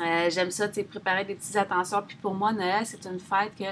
Euh, 0.00 0.30
j'aime 0.30 0.50
ça, 0.50 0.66
préparer 0.68 1.24
des 1.26 1.34
petites 1.34 1.56
attentions. 1.56 2.02
Puis 2.06 2.16
pour 2.16 2.32
moi, 2.32 2.52
Noël, 2.52 2.86
c'est 2.86 3.04
une 3.04 3.20
fête 3.20 3.52
que 3.58 3.64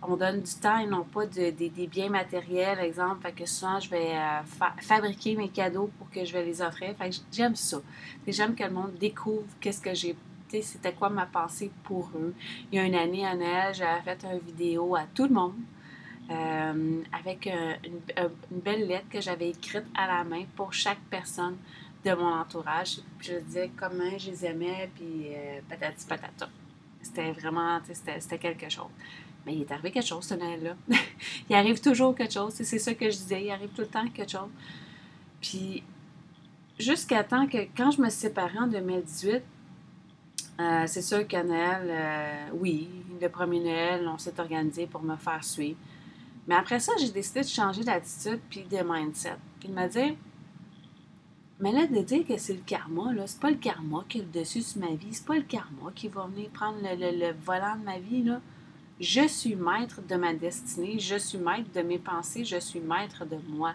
on 0.00 0.16
donne 0.16 0.40
du 0.40 0.54
temps 0.54 0.78
et 0.78 0.86
non 0.86 1.02
pas 1.02 1.26
des 1.26 1.88
biens 1.90 2.08
matériels, 2.08 2.78
exemple. 2.78 3.20
Fait 3.22 3.32
que 3.32 3.46
souvent, 3.46 3.80
je 3.80 3.90
vais 3.90 4.14
fabriquer 4.80 5.34
mes 5.34 5.48
cadeaux 5.48 5.90
pour 5.98 6.08
que 6.08 6.24
je 6.24 6.32
vais 6.32 6.44
les 6.44 6.62
offrir. 6.62 6.94
Fait 6.96 7.10
que 7.10 7.16
j'aime 7.32 7.56
ça. 7.56 7.78
J'aime 8.26 8.54
que 8.54 8.62
le 8.62 8.70
monde 8.70 8.94
découvre 8.94 9.46
qu'est-ce 9.60 9.80
que 9.80 9.92
j'ai 9.94 10.14
c'était 10.62 10.92
quoi 10.92 11.08
ma 11.10 11.26
pensée 11.26 11.70
pour 11.84 12.10
eux. 12.14 12.34
Il 12.70 12.76
y 12.76 12.78
a 12.78 12.84
une 12.84 12.94
année 12.94 13.26
à 13.26 13.34
Noël, 13.34 13.74
j'avais 13.74 14.02
fait 14.02 14.24
une 14.24 14.38
vidéo 14.38 14.96
à 14.96 15.04
tout 15.14 15.24
le 15.24 15.34
monde. 15.34 15.54
euh, 16.30 17.02
avec 17.10 17.46
une, 17.46 18.00
belle 18.50 18.86
lettre 18.86 19.08
que 19.10 19.20
j'avais 19.20 19.48
écrite 19.48 19.86
à 19.94 20.06
la 20.06 20.24
main 20.24 20.44
pour 20.56 20.74
chaque 20.74 21.00
personne 21.10 21.56
de 22.04 22.12
mon 22.12 22.34
entourage. 22.34 22.98
Je 23.20 23.38
disais 23.38 23.70
comment 23.74 24.18
je 24.18 24.30
les 24.30 24.44
aimais, 24.44 24.90
puis 24.94 25.28
patati 25.68 26.06
patata. 26.06 26.48
C'était 27.00 27.32
vraiment, 27.32 27.80
c'était 27.90 28.38
quelque 28.38 28.68
chose. 28.68 28.90
Mais 29.46 29.54
il 29.54 29.62
est 29.62 29.72
arrivé 29.72 29.90
quelque 29.90 30.06
chose 30.06 30.24
ce 30.24 30.34
Noël-là. 30.34 30.76
il 31.48 31.56
arrive 31.56 31.80
toujours 31.80 32.14
quelque 32.14 32.34
chose. 32.34 32.52
C'est 32.52 32.78
ça 32.78 32.94
que 32.94 33.06
je 33.06 33.16
disais. 33.16 33.44
Il 33.44 33.50
arrive 33.50 33.70
tout 33.70 33.80
le 33.80 33.86
temps 33.86 34.06
quelque 34.08 34.30
chose. 34.30 34.50
Puis, 35.40 35.82
jusqu'à 36.78 37.24
temps 37.24 37.46
que, 37.46 37.66
quand 37.76 37.90
je 37.90 38.02
me 38.02 38.10
suis 38.10 38.20
séparée 38.20 38.58
en 38.58 38.66
2018, 38.66 39.42
euh, 40.60 40.84
c'est 40.86 41.02
sûr 41.02 41.26
que 41.28 41.40
Noël, 41.40 41.86
euh, 41.88 42.50
oui, 42.54 42.88
le 43.20 43.28
premier 43.28 43.60
Noël, 43.60 44.08
on 44.12 44.18
s'est 44.18 44.38
organisé 44.40 44.86
pour 44.86 45.02
me 45.02 45.16
faire 45.16 45.44
suivre. 45.44 45.78
Mais 46.48 46.56
après 46.56 46.80
ça, 46.80 46.92
j'ai 46.98 47.10
décidé 47.10 47.42
de 47.42 47.46
changer 47.46 47.84
d'attitude 47.84 48.40
puis 48.50 48.64
de 48.64 48.78
mindset. 48.78 49.36
Puis 49.60 49.68
de 49.68 49.74
me 49.74 49.86
dire, 49.86 50.14
mais 51.60 51.72
là, 51.72 51.86
de 51.86 52.00
dire 52.00 52.26
que 52.26 52.36
c'est 52.36 52.54
le 52.54 52.62
karma, 52.64 53.12
là, 53.12 53.26
c'est 53.26 53.40
pas 53.40 53.50
le 53.50 53.56
karma 53.56 54.04
qui 54.08 54.18
est 54.18 54.22
le 54.22 54.40
dessus 54.40 54.62
sur 54.62 54.80
ma 54.80 54.94
vie, 54.94 55.12
c'est 55.12 55.26
pas 55.26 55.36
le 55.36 55.42
karma 55.42 55.90
qui 55.94 56.08
va 56.08 56.26
venir 56.26 56.48
prendre 56.50 56.78
le, 56.82 57.32
volant 57.44 57.76
de 57.76 57.84
ma 57.84 57.98
vie. 57.98 58.24
Je 59.00 59.26
suis 59.28 59.56
maître 59.56 60.00
de 60.02 60.14
ma 60.16 60.34
destinée, 60.34 60.98
je 60.98 61.16
suis 61.16 61.38
maître 61.38 61.70
de 61.74 61.82
mes 61.82 61.98
pensées, 61.98 62.44
je 62.44 62.58
suis 62.58 62.80
maître 62.80 63.24
de 63.24 63.36
moi. 63.48 63.74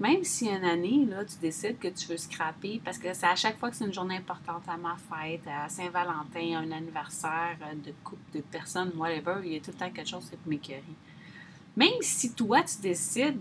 Même 0.00 0.24
si 0.24 0.48
une 0.48 0.64
année, 0.64 1.06
là, 1.08 1.24
tu 1.24 1.36
décides 1.40 1.78
que 1.78 1.88
tu 1.88 2.06
veux 2.06 2.16
scraper, 2.16 2.80
parce 2.84 2.98
que 2.98 3.12
c'est 3.12 3.26
à 3.26 3.36
chaque 3.36 3.58
fois 3.58 3.70
que 3.70 3.76
c'est 3.76 3.84
une 3.84 3.92
journée 3.92 4.16
importante, 4.16 4.62
à 4.68 4.76
ma 4.76 4.96
fête, 4.96 5.42
à 5.46 5.68
Saint-Valentin, 5.68 6.58
un 6.58 6.70
anniversaire 6.72 7.58
de 7.84 7.92
couple 8.04 8.22
de 8.34 8.40
personnes, 8.40 8.92
whatever, 8.96 9.40
il 9.44 9.52
y 9.52 9.56
a 9.56 9.60
tout 9.60 9.70
le 9.72 9.78
temps 9.78 9.90
quelque 9.90 10.08
chose 10.08 10.30
qui 10.30 10.48
m'écœurer. 10.48 10.82
Même 11.76 12.00
si 12.00 12.32
toi, 12.32 12.62
tu 12.62 12.80
décides 12.82 13.40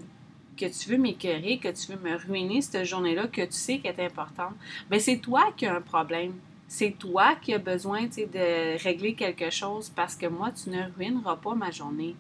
que 0.58 0.66
tu 0.66 0.90
veux 0.90 0.98
m'écœurer, 0.98 1.58
que 1.58 1.70
tu 1.70 1.92
veux 1.92 2.00
me 2.00 2.16
ruiner 2.16 2.62
cette 2.62 2.86
journée-là, 2.86 3.28
que 3.28 3.46
tu 3.46 3.54
sais 3.54 3.80
qu'elle 3.80 4.00
est 4.00 4.06
importante, 4.06 4.56
bien, 4.90 5.00
c'est 5.00 5.18
toi 5.18 5.52
qui 5.56 5.66
as 5.66 5.76
un 5.76 5.82
problème 5.82 6.34
c'est 6.70 6.92
toi 6.92 7.36
qui 7.42 7.52
as 7.54 7.58
besoin 7.58 8.04
de 8.04 8.82
régler 8.84 9.16
quelque 9.16 9.50
chose 9.50 9.90
parce 9.90 10.16
que 10.16 10.28
moi, 10.28 10.52
tu 10.52 10.70
ne 10.70 10.84
ruineras 10.96 11.36
pas 11.38 11.56
ma 11.56 11.72
journée. 11.72 12.16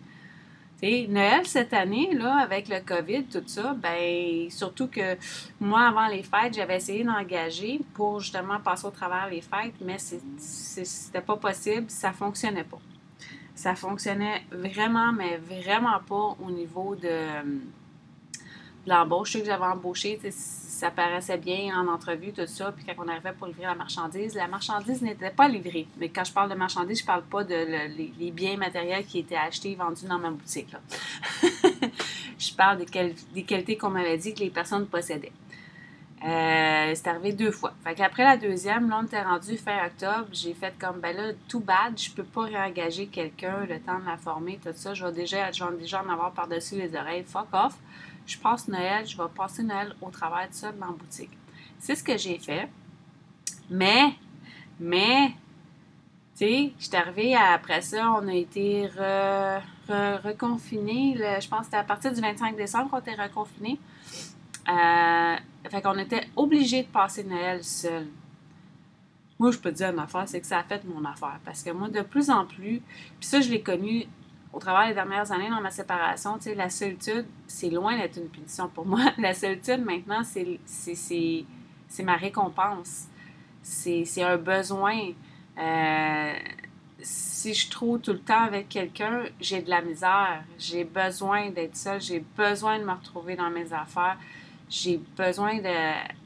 Noël 0.82 1.46
cette 1.46 1.74
année, 1.74 2.14
là, 2.14 2.38
avec 2.38 2.70
le 2.70 2.80
COVID, 2.80 3.26
tout 3.26 3.44
ça, 3.48 3.74
ben 3.74 4.50
surtout 4.50 4.88
que 4.88 5.18
moi, 5.60 5.82
avant 5.88 6.08
les 6.08 6.24
fêtes, 6.24 6.54
j'avais 6.54 6.78
essayé 6.78 7.04
d'engager 7.04 7.82
pour 7.94 8.22
justement 8.22 8.60
passer 8.60 8.88
au 8.88 8.92
travers 8.92 9.28
les 9.30 9.42
fêtes, 9.42 9.76
mais 9.82 9.98
c'était 10.00 11.22
pas 11.22 11.36
possible, 11.36 11.90
ça 11.90 12.14
fonctionnait 12.14 12.64
pas. 12.64 12.80
Ça 13.56 13.76
fonctionnait 13.76 14.44
vraiment, 14.52 15.12
mais 15.12 15.38
vraiment 15.38 16.00
pas 16.08 16.38
au 16.42 16.50
niveau 16.50 16.96
de 16.96 17.10
l'embauche. 18.90 19.32
Sais 19.32 19.40
que 19.40 19.46
j'avais 19.46 19.66
embauché, 19.66 20.20
ça 20.80 20.92
paraissait 20.92 21.38
bien 21.38 21.78
en 21.78 21.88
entrevue, 21.88 22.32
tout 22.32 22.48
ça. 22.48 22.72
Puis 22.72 22.86
quand 22.86 23.04
on 23.04 23.08
arrivait 23.08 23.34
pour 23.34 23.48
livrer 23.48 23.64
la 23.66 23.76
marchandise, 23.76 24.34
la 24.36 24.48
marchandise 24.48 25.02
n'était 25.02 25.30
pas 25.30 25.48
livrée. 25.48 25.88
Mais 25.98 26.10
quand 26.10 26.24
je 26.24 26.32
parle 26.32 26.50
de 26.50 26.56
marchandise, 26.56 27.02
je 27.02 27.06
parle 27.06 27.24
pas 27.24 27.44
de 27.44 27.56
les, 28.20 28.32
biens 28.32 28.58
matériels 28.58 29.06
qui 29.06 29.20
étaient 29.20 29.36
achetés 29.36 29.72
et 29.72 29.76
vendus 29.76 30.06
dans 30.06 30.20
ma 30.20 30.32
boutique. 30.32 30.74
je 32.40 32.54
parle 32.54 32.78
des, 32.78 33.44
qualités 33.44 33.78
qu'on 33.78 33.90
m'avait 33.90 34.18
dit 34.18 34.34
que 34.34 34.40
les 34.40 34.50
personnes 34.50 34.88
possédaient. 34.88 35.34
Euh, 36.26 36.92
c'est 36.96 37.08
arrivé 37.08 37.32
deux 37.32 37.52
fois. 37.52 37.74
Fait 37.84 37.96
qu'après 37.96 38.24
la 38.24 38.36
deuxième, 38.36 38.90
là, 38.90 39.00
on 39.02 39.06
était 39.06 39.22
rendu 39.22 39.58
fin 39.58 39.86
octobre. 39.86 40.28
J'ai 40.34 40.54
fait 40.54 40.74
comme, 40.78 41.00
ben 41.00 41.16
là, 41.16 41.32
tout 41.48 41.62
bad, 41.62 41.98
je 41.98 42.12
peux 42.12 42.26
pas 42.26 42.44
réengager 42.44 43.08
quelqu'un, 43.08 43.66
le 43.70 43.80
temps 43.80 44.00
de 44.00 44.06
la 44.06 44.18
former, 44.18 44.60
tout 44.62 44.72
ça. 44.74 44.94
Je 44.94 45.06
vais 45.06 45.14
déjà, 45.14 45.50
je 45.52 45.64
déjà 45.78 46.04
en 46.04 46.10
avoir 46.10 46.34
par-dessus 46.34 46.76
les 46.76 46.94
oreilles. 46.94 47.24
Fuck 47.24 47.48
off 47.54 47.78
je 48.30 48.38
passe 48.38 48.68
Noël, 48.68 49.08
je 49.08 49.18
vais 49.18 49.30
passer 49.36 49.64
Noël 49.64 49.96
au 50.02 50.10
travail 50.10 50.48
de 50.50 50.54
ça 50.54 50.72
dans 50.72 50.86
la 50.86 50.92
boutique. 50.92 51.32
C'est 51.80 51.96
ce 51.96 52.04
que 52.04 52.16
j'ai 52.18 52.38
fait. 52.38 52.70
Mais, 53.70 54.14
mais, 54.80 55.30
tu 56.38 56.46
sais, 56.46 56.74
je 56.78 56.86
suis 56.86 56.96
arrivée 56.96 57.36
après 57.36 57.82
ça, 57.82 58.12
on 58.12 58.28
a 58.28 58.34
été 58.34 58.88
reconfinés. 59.88 61.16
je 61.18 61.48
pense 61.48 61.60
que 61.60 61.66
c'était 61.66 61.78
à 61.78 61.84
partir 61.84 62.14
du 62.14 62.22
25 62.22 62.56
décembre 62.56 62.92
qu'on 62.92 63.00
était 63.00 63.16
reconfinés. 63.16 63.80
Euh, 64.70 65.36
fait 65.70 65.82
qu'on 65.82 65.98
était 65.98 66.28
obligé 66.36 66.84
de 66.84 66.88
passer 66.88 67.24
Noël 67.24 67.64
seul. 67.64 68.08
Moi, 69.40 69.52
je 69.52 69.58
peux 69.58 69.72
te 69.72 69.78
dire 69.78 69.90
une 69.90 70.00
affaire, 70.00 70.28
c'est 70.28 70.42
que 70.42 70.48
ça 70.48 70.60
a 70.60 70.64
fait 70.64 70.84
mon 70.84 71.04
affaire. 71.06 71.40
Parce 71.44 71.64
que 71.64 71.72
moi, 71.72 71.90
de 71.90 72.02
plus 72.02 72.30
en 72.30 72.46
plus, 72.46 72.82
puis 73.20 73.28
ça, 73.28 73.42
je 73.42 73.50
l'ai 73.50 73.62
connu 73.62 74.06
au 74.52 74.60
travers 74.60 74.88
des 74.88 74.94
dernières 74.94 75.32
années 75.32 75.50
dans 75.50 75.62
ma 75.62 75.70
séparation, 75.70 76.38
tu 76.38 76.46
sais, 76.46 76.56
la 76.56 76.70
solitude, 76.70 77.26
c'est 77.48 77.70
loin 77.70 77.98
d'être 77.98 78.18
une 78.18 78.30
punition 78.30 78.68
pour 78.68 78.86
moi. 78.86 79.02
La 79.18 79.34
solitude, 79.34 79.86
maintenant, 79.86 80.24
c'est 80.24 82.04
ma 82.04 82.16
récompense. 82.16 83.08
C'est 83.62 84.24
un 84.24 84.38
besoin. 84.38 85.12
Euh, 85.58 86.34
si 87.02 87.54
je 87.54 87.70
trouve 87.70 88.00
tout 88.00 88.14
le 88.14 88.20
temps 88.20 88.44
avec 88.44 88.70
quelqu'un, 88.70 89.26
j'ai 89.40 89.62
de 89.62 89.70
la 89.70 89.82
misère. 89.82 90.44
J'ai 90.58 90.84
besoin 90.84 91.52
d'être 91.52 91.76
seule. 91.76 92.02
J'ai 92.02 92.24
besoin 92.36 92.80
de 92.80 92.86
me 92.86 92.92
retrouver 92.92 93.36
dans 93.36 93.50
mes 93.52 93.72
affaires. 93.72 94.18
J'ai 94.68 95.00
besoin 95.16 95.58
de 95.58 96.19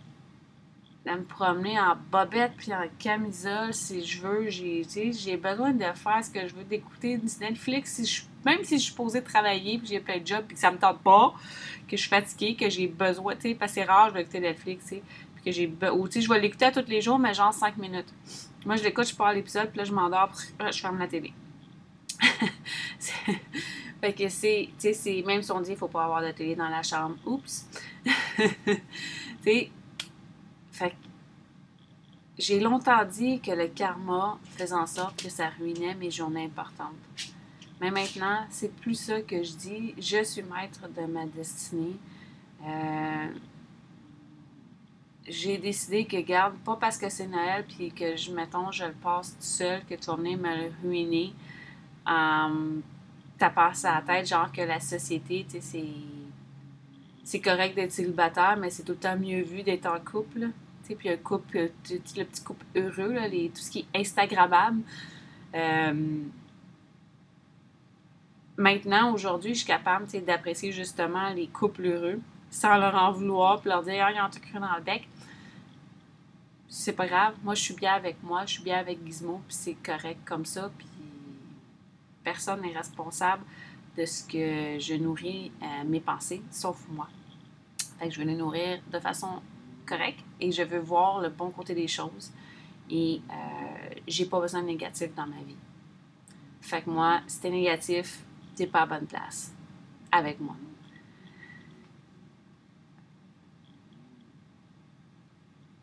de 1.06 1.12
me 1.12 1.24
promener 1.24 1.80
en 1.80 1.98
bobette 2.12 2.54
puis 2.58 2.74
en 2.74 2.86
camisole 2.98 3.74
si 3.74 4.06
je 4.06 4.22
veux. 4.22 4.50
J'ai, 4.50 4.84
j'ai 5.12 5.38
besoin 5.38 5.72
de 5.72 5.84
faire 5.84 6.24
ce 6.24 6.30
que 6.30 6.48
je 6.48 6.56
veux, 6.56 6.64
d'écouter 6.64 7.18
du 7.18 7.28
Netflix. 7.42 7.94
Si 7.94 8.06
je, 8.06 8.22
même 8.46 8.64
si 8.64 8.78
je 8.78 8.84
suis 8.84 8.94
posée 8.94 9.22
travailler 9.22 9.78
puis 9.78 9.88
j'ai 9.88 10.00
plein 10.00 10.20
de 10.20 10.26
jobs 10.28 10.46
puis 10.46 10.56
que 10.56 10.62
ça 10.62 10.72
me 10.72 10.78
tente 10.78 11.02
pas, 11.02 11.34
que 11.88 11.98
je 11.98 12.02
suis 12.02 12.10
fatiguée, 12.10 12.56
que 12.56 12.70
j'ai 12.70 12.88
besoin, 12.88 13.36
tu 13.36 13.42
sais, 13.42 13.56
parce 13.56 13.74
que 13.74 13.82
c'est 13.82 13.86
rare, 13.86 14.10
je 14.10 14.14
vais 14.14 14.22
écouter 14.22 14.40
Netflix, 14.40 14.84
tu 14.86 14.96
sais, 14.96 15.04
puis 15.36 15.44
que 15.44 15.52
j'ai, 15.52 15.68
ou 15.92 16.08
tu 16.08 16.14
sais, 16.14 16.22
je 16.22 16.30
vais 16.30 16.40
l'écouter 16.40 16.72
tous 16.72 16.88
les 16.88 17.02
jours, 17.02 17.20
mais 17.20 17.34
genre 17.34 17.54
5 17.54 17.78
minutes. 17.78 18.14
Moi, 18.66 18.78
je 18.78 18.84
l'écoute, 18.84 19.08
je 19.08 19.16
pars 19.16 19.34
l'épisode, 19.34 19.70
puis 19.70 19.80
là, 19.80 19.84
je 19.84 19.92
m'endors, 19.92 20.32
je 20.72 20.80
ferme 20.80 21.00
la 21.00 21.08
télé. 21.08 21.34
fait 23.00 24.14
que 24.14 24.30
c'est, 24.30 24.70
tu 24.78 24.80
sais, 24.80 24.94
c'est, 24.94 25.22
même 25.24 25.42
si 25.42 25.52
on 25.52 25.60
dit 25.60 25.72
qu'il 25.72 25.78
faut 25.78 25.90
pas 25.90 26.06
avoir 26.06 26.22
de 26.22 26.32
télé 26.32 26.56
dans 26.56 26.70
la 26.70 26.82
chambre, 26.82 27.18
oups. 27.26 27.68
tu 28.06 28.52
sais, 29.44 29.70
fait 30.74 30.94
j'ai 32.38 32.60
longtemps 32.60 33.06
dit 33.06 33.40
que 33.40 33.52
le 33.52 33.68
karma 33.68 34.40
faisait 34.58 34.74
en 34.74 34.88
sorte 34.88 35.22
que 35.22 35.30
ça 35.30 35.50
ruinait 35.50 35.94
mes 35.94 36.10
journées 36.10 36.46
importantes. 36.46 36.96
Mais 37.80 37.92
maintenant, 37.92 38.46
c'est 38.50 38.76
plus 38.76 38.96
ça 38.96 39.22
que 39.22 39.44
je 39.44 39.54
dis. 39.56 39.94
Je 40.00 40.24
suis 40.24 40.42
maître 40.42 40.88
de 40.90 41.06
ma 41.06 41.26
destinée. 41.26 41.96
Euh, 42.66 43.28
j'ai 45.28 45.60
décidé 45.60 46.06
que, 46.06 46.18
garde, 46.22 46.56
pas 46.66 46.76
parce 46.76 46.98
que 46.98 47.08
c'est 47.08 47.28
Noël, 47.28 47.66
puis 47.68 47.92
que, 47.92 48.16
je, 48.16 48.32
mettons, 48.32 48.72
je 48.72 48.86
le 48.86 48.94
passe 48.94 49.32
tout 49.34 49.42
seul, 49.42 49.86
que 49.86 49.94
tu 49.94 50.08
vas 50.08 50.18
me 50.18 50.64
le 50.64 50.72
ruiner 50.82 51.34
en 52.06 52.52
tapant 53.38 53.72
à 53.84 53.96
la 53.96 54.02
tête, 54.02 54.28
genre 54.28 54.52
que 54.52 54.62
la 54.62 54.80
société, 54.80 55.46
tu 55.48 55.58
sais, 55.58 55.62
c'est 55.62 55.86
c'est 57.24 57.40
correct 57.40 57.74
d'être 57.76 57.92
célibataire, 57.92 58.58
mais 58.58 58.70
c'est 58.70 58.84
tout 58.84 58.92
le 58.92 58.98
temps 58.98 59.18
mieux 59.18 59.42
vu 59.44 59.64
d'être 59.64 59.86
en 59.86 60.00
couple. 60.00 60.50
Puis 60.84 61.10
un 61.10 61.18
couple, 61.18 61.72
le 61.90 62.24
petit 62.24 62.44
couple 62.44 62.66
heureux, 62.76 63.14
là, 63.14 63.30
tout 63.30 63.62
ce 63.62 63.72
qui 63.72 63.80
est 63.80 64.00
Instagrammable. 64.00 64.82
Euh, 65.56 65.94
maintenant, 68.58 69.14
aujourd'hui, 69.14 69.54
je 69.54 69.60
suis 69.60 69.68
capable 69.68 70.08
d'apprécier 70.26 70.72
justement 70.72 71.30
les 71.30 71.48
couples 71.48 71.86
heureux 71.86 72.20
sans 72.50 72.78
leur 72.78 72.96
en 72.96 73.12
vouloir 73.12 73.60
puis 73.62 73.70
leur 73.70 73.84
dire 73.84 74.06
Ah, 74.06 74.12
ils 74.12 74.22
ont 74.22 74.30
tout 74.30 74.40
cru 74.40 74.60
dans 74.60 74.76
le 74.76 74.84
bec. 74.84 75.08
C'est 76.68 76.94
pas 76.94 77.08
grave. 77.08 77.36
Moi, 77.44 77.56
je 77.56 77.62
suis 77.62 77.76
bien 77.76 77.94
avec 77.94 78.22
moi, 78.24 78.46
je 78.46 78.54
suis 78.54 78.64
bien 78.64 78.78
avec 78.78 79.06
Gizmo, 79.06 79.42
puis 79.48 79.56
c'est 79.56 79.76
correct 79.76 80.20
comme 80.26 80.46
ça. 80.46 80.72
Puis 80.78 80.88
personne 82.24 82.62
n'est 82.62 82.76
responsable 82.76 83.44
de 83.98 84.06
ce 84.06 84.24
que 84.24 84.80
je 84.80 84.96
nourris 84.96 85.52
euh, 85.62 85.84
mes 85.86 86.00
pensées, 86.00 86.42
sauf 86.52 86.84
moi. 86.90 87.08
Fait 88.00 88.08
que 88.08 88.14
je 88.14 88.20
vais 88.20 88.26
les 88.26 88.36
nourrir 88.36 88.82
de 88.92 89.00
façon 89.00 89.42
correcte 89.86 90.24
et 90.40 90.52
je 90.52 90.64
veux 90.64 90.80
voir 90.80 91.22
le 91.22 91.30
bon 91.30 91.50
côté 91.52 91.74
des 91.74 91.88
choses. 91.88 92.32
Et 92.90 93.22
euh, 93.30 93.96
j'ai 94.08 94.26
pas 94.26 94.40
besoin 94.40 94.62
de 94.62 94.68
négatif 94.68 95.14
dans 95.16 95.26
ma 95.26 95.42
vie. 95.44 95.58
Fait 96.62 96.82
que 96.82 96.90
moi, 96.90 97.22
si 97.28 97.42
t'es 97.42 97.50
négatif, 97.50 98.24
t'es 98.56 98.68
pas 98.68 98.82
à 98.82 98.86
bonne 98.86 99.08
place 99.08 99.54
avec 100.12 100.40
moi. 100.40 100.56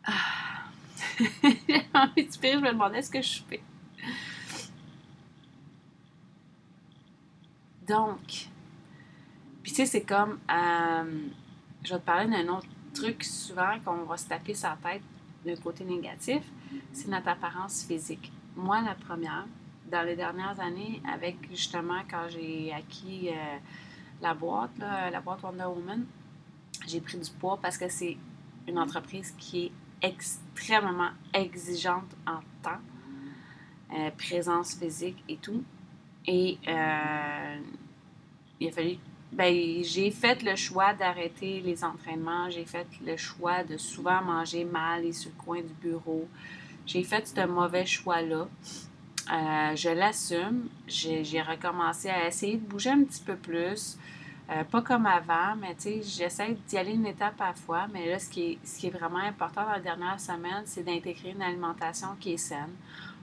Ah. 0.03 0.11
j'ai 1.19 1.85
envie 1.93 2.25
de 2.25 2.31
je 2.31 2.57
me 2.57 2.71
demandais 2.71 3.01
ce 3.01 3.11
que 3.11 3.21
je 3.21 3.41
fais. 3.43 3.61
Donc, 7.87 8.47
puis 9.61 9.71
tu 9.71 9.75
sais, 9.75 9.85
c'est 9.85 10.03
comme, 10.03 10.39
euh, 10.49 11.27
je 11.83 11.93
vais 11.93 11.99
te 11.99 12.05
parler 12.05 12.29
d'un 12.29 12.47
autre 12.53 12.67
truc 12.93 13.23
souvent 13.23 13.79
qu'on 13.83 14.03
va 14.03 14.17
se 14.17 14.27
taper 14.27 14.53
sa 14.53 14.77
tête 14.83 15.01
d'un 15.45 15.55
côté 15.55 15.83
négatif, 15.83 16.43
c'est 16.93 17.07
notre 17.07 17.29
apparence 17.29 17.83
physique. 17.83 18.31
Moi, 18.55 18.81
la 18.81 18.95
première, 18.95 19.47
dans 19.89 20.05
les 20.05 20.15
dernières 20.15 20.59
années, 20.59 21.01
avec 21.11 21.37
justement 21.49 22.01
quand 22.09 22.27
j'ai 22.29 22.71
acquis 22.73 23.29
euh, 23.29 23.57
la 24.21 24.33
boîte, 24.33 24.77
la 24.79 25.19
boîte 25.21 25.41
Wonder 25.43 25.65
Woman, 25.65 26.05
j'ai 26.87 27.01
pris 27.01 27.17
du 27.17 27.29
poids 27.31 27.59
parce 27.61 27.77
que 27.77 27.89
c'est 27.89 28.17
une 28.67 28.79
entreprise 28.79 29.31
qui 29.37 29.65
est 29.65 29.71
extrêmement 30.01 31.11
exigeante 31.33 32.15
en 32.27 32.39
temps, 32.61 32.79
euh, 33.93 34.09
présence 34.17 34.75
physique 34.75 35.23
et 35.27 35.37
tout. 35.37 35.63
Et 36.25 36.57
euh, 36.67 37.57
il 38.59 38.67
a 38.67 38.71
fallu. 38.71 38.97
Ben, 39.31 39.81
j'ai 39.83 40.11
fait 40.11 40.43
le 40.43 40.55
choix 40.57 40.93
d'arrêter 40.93 41.61
les 41.61 41.83
entraînements. 41.83 42.49
J'ai 42.49 42.65
fait 42.65 42.87
le 43.05 43.15
choix 43.15 43.63
de 43.63 43.77
souvent 43.77 44.21
manger 44.21 44.65
mal 44.65 45.05
et 45.05 45.13
sur 45.13 45.31
le 45.37 45.43
coin 45.43 45.61
du 45.61 45.73
bureau. 45.81 46.27
J'ai 46.85 47.03
fait 47.03 47.25
ce 47.27 47.45
mauvais 47.47 47.85
choix-là. 47.85 48.47
Euh, 49.31 49.75
je 49.75 49.89
l'assume. 49.89 50.67
J'ai 50.87 51.41
recommencé 51.41 52.09
à 52.09 52.27
essayer 52.27 52.57
de 52.57 52.65
bouger 52.65 52.89
un 52.89 53.03
petit 53.03 53.23
peu 53.23 53.37
plus. 53.37 53.97
Euh, 54.49 54.65
pas 54.65 54.81
comme 54.81 55.05
avant, 55.05 55.55
mais 55.55 55.75
tu 55.75 55.83
sais, 55.83 56.01
j'essaie 56.03 56.57
d'y 56.67 56.77
aller 56.77 56.91
une 56.91 57.05
étape 57.05 57.39
à 57.39 57.47
la 57.47 57.53
fois. 57.53 57.87
Mais 57.93 58.09
là, 58.09 58.19
ce 58.19 58.29
qui 58.29 58.51
est, 58.51 58.59
ce 58.65 58.79
qui 58.79 58.87
est 58.87 58.89
vraiment 58.89 59.19
important 59.19 59.63
dans 59.63 59.71
la 59.71 59.79
dernière 59.79 60.19
semaine, 60.19 60.63
c'est 60.65 60.83
d'intégrer 60.83 61.29
une 61.29 61.41
alimentation 61.41 62.09
qui 62.19 62.33
est 62.33 62.37
saine. 62.37 62.75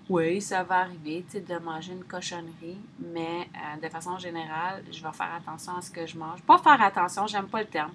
Oui, 0.08 0.40
ça 0.40 0.62
va 0.62 0.78
arriver, 0.78 1.22
tu 1.26 1.32
sais, 1.32 1.40
de 1.40 1.58
manger 1.58 1.92
une 1.92 2.04
cochonnerie, 2.04 2.78
mais 2.98 3.46
euh, 3.54 3.80
de 3.82 3.88
façon 3.90 4.16
générale, 4.18 4.82
je 4.90 5.02
vais 5.02 5.12
faire 5.12 5.34
attention 5.36 5.76
à 5.76 5.82
ce 5.82 5.90
que 5.90 6.06
je 6.06 6.16
mange. 6.16 6.40
Pas 6.42 6.56
faire 6.56 6.80
attention, 6.80 7.26
j'aime 7.26 7.46
pas 7.46 7.60
le 7.60 7.66
terme, 7.66 7.92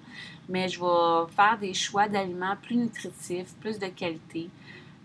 mais 0.48 0.68
je 0.68 0.78
vais 0.78 1.32
faire 1.34 1.58
des 1.58 1.74
choix 1.74 2.06
d'aliments 2.06 2.54
plus 2.62 2.76
nutritifs, 2.76 3.52
plus 3.60 3.80
de 3.80 3.88
qualité. 3.88 4.48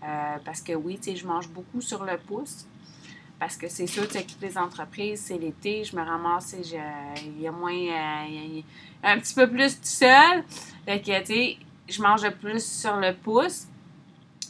Euh, 0.04 0.36
parce 0.44 0.60
que 0.60 0.72
oui, 0.72 0.98
tu 0.98 1.10
sais, 1.10 1.16
je 1.16 1.26
mange 1.26 1.48
beaucoup 1.48 1.80
sur 1.80 2.04
le 2.04 2.16
pouce, 2.16 2.64
parce 3.40 3.56
que 3.56 3.66
c'est 3.66 3.88
sûr, 3.88 4.06
tu 4.06 4.12
sais, 4.12 4.22
toutes 4.22 4.40
les 4.42 4.56
entreprises, 4.56 5.22
c'est 5.22 5.38
l'été, 5.38 5.82
je 5.82 5.96
me 5.96 6.02
ramasse, 6.02 6.54
il 6.56 7.40
y 7.40 7.48
a 7.48 7.50
moins, 7.50 7.72
euh, 7.72 8.60
un 9.02 9.18
petit 9.18 9.34
peu 9.34 9.50
plus 9.50 9.74
tout 9.74 9.84
seul. 9.84 10.44
Fait 10.84 11.00
que, 11.00 11.18
tu 11.20 11.26
sais, 11.26 11.56
je 11.88 12.00
mange 12.00 12.30
plus 12.30 12.64
sur 12.64 12.94
le 12.98 13.14
pouce. 13.14 13.66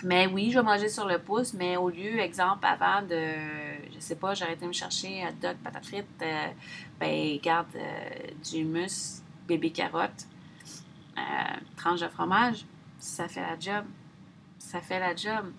Mais 0.03 0.27
oui, 0.27 0.51
je 0.51 0.59
vais 0.59 0.65
manger 0.65 0.89
sur 0.89 1.07
le 1.07 1.19
pouce, 1.19 1.53
mais 1.53 1.77
au 1.77 1.91
lieu, 1.91 2.19
exemple, 2.21 2.65
avant 2.65 3.03
de, 3.03 3.23
je 3.95 4.01
sais 4.01 4.17
pas, 4.17 4.35
j'arrêtais 4.35 4.63
de 4.63 4.69
me 4.69 4.73
chercher 4.73 5.25
hot 5.27 5.35
dog, 5.43 5.57
patates 5.63 5.87
frites, 5.87 6.07
euh, 6.23 6.47
ben, 6.99 7.39
garde 7.43 7.67
euh, 7.77 8.09
du 8.51 8.61
humus, 8.61 9.23
bébé 9.47 9.71
carotte, 9.71 10.27
tranche 11.77 12.01
de 12.01 12.09
fromage, 12.09 12.65
ça 12.99 13.29
fait 13.29 13.43
la 13.43 13.59
job. 13.59 13.85
Ça 14.59 14.81
fait 14.81 15.01
la 15.01 15.17
job. 15.17 15.53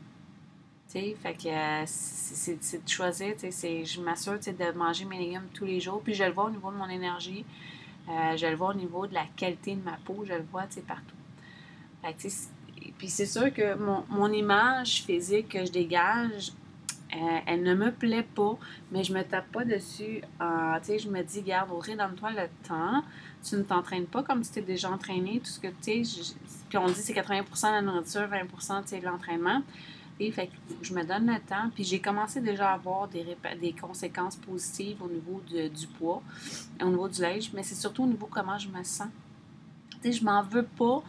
Fait 0.87 1.13
que 1.33 1.47
euh, 1.47 1.83
c'est 1.85 2.83
de 2.83 2.89
choisir. 2.89 3.35
Je 3.41 4.01
m'assure 4.01 4.37
de 4.39 4.77
manger 4.77 5.05
mes 5.05 5.17
légumes 5.17 5.47
tous 5.53 5.65
les 5.65 5.79
jours. 5.79 6.01
Puis 6.03 6.13
je 6.13 6.23
le 6.23 6.31
vois 6.31 6.45
au 6.45 6.49
niveau 6.49 6.69
de 6.69 6.75
mon 6.75 6.89
énergie. 6.89 7.45
Euh, 8.09 8.35
je 8.35 8.45
le 8.47 8.55
vois 8.55 8.69
au 8.69 8.73
niveau 8.73 9.07
de 9.07 9.13
la 9.13 9.25
qualité 9.35 9.75
de 9.75 9.83
ma 9.83 9.97
peau. 10.03 10.23
Je 10.25 10.33
le 10.33 10.43
vois 10.51 10.65
partout. 10.87 11.15
Puis 13.01 13.09
c'est 13.09 13.25
sûr 13.25 13.51
que 13.51 13.73
mon, 14.11 14.31
image 14.31 15.01
physique 15.01 15.49
que 15.49 15.65
je 15.65 15.71
dégage, 15.71 16.51
euh, 17.15 17.39
elle 17.47 17.63
ne 17.63 17.73
me 17.73 17.91
plaît 17.91 18.27
pas, 18.35 18.59
mais 18.91 19.03
je 19.03 19.11
me 19.11 19.23
tape 19.23 19.51
pas 19.51 19.65
dessus. 19.65 20.21
je 20.39 21.09
me 21.09 21.23
dis, 21.23 21.41
garde, 21.41 21.71
Audrey, 21.71 21.95
donne-toi 21.95 22.29
le 22.29 22.47
temps. 22.67 23.03
Tu 23.43 23.55
ne 23.55 23.63
t'entraînes 23.63 24.05
pas 24.05 24.21
comme 24.21 24.43
tu 24.43 24.51
t'es 24.51 24.61
déjà 24.61 24.91
entraîné. 24.91 25.39
Tout 25.39 25.49
ce 25.49 25.59
que 25.59 25.69
tu 25.81 26.05
sais, 26.05 26.35
puis 26.69 26.77
on 26.77 26.85
dit 26.85 26.93
c'est 26.93 27.13
80% 27.13 27.69
de 27.69 27.71
la 27.71 27.81
nourriture, 27.81 28.21
20% 28.21 29.01
de 29.01 29.03
l'entraînement. 29.03 29.63
Fait 30.19 30.45
que 30.45 30.51
je 30.83 30.93
me 30.93 31.03
donne 31.03 31.25
le 31.25 31.39
temps. 31.39 31.71
Puis 31.73 31.83
j'ai 31.83 31.99
commencé 31.99 32.39
déjà 32.39 32.69
à 32.69 32.73
avoir 32.75 33.07
des, 33.07 33.35
des 33.59 33.73
conséquences 33.73 34.35
positives 34.35 35.01
au 35.01 35.07
niveau 35.07 35.41
du 35.49 35.87
poids, 35.97 36.21
au 36.79 36.85
niveau 36.85 37.07
du 37.07 37.19
linge, 37.19 37.49
mais 37.51 37.63
c'est 37.63 37.73
surtout 37.73 38.03
au 38.03 38.07
niveau 38.07 38.27
comment 38.29 38.59
je 38.59 38.67
me 38.67 38.83
sens. 38.83 39.07
Tu 39.89 39.97
sais, 40.03 40.19
je 40.19 40.23
m'en 40.23 40.43
veux 40.43 40.67
pas 40.67 41.01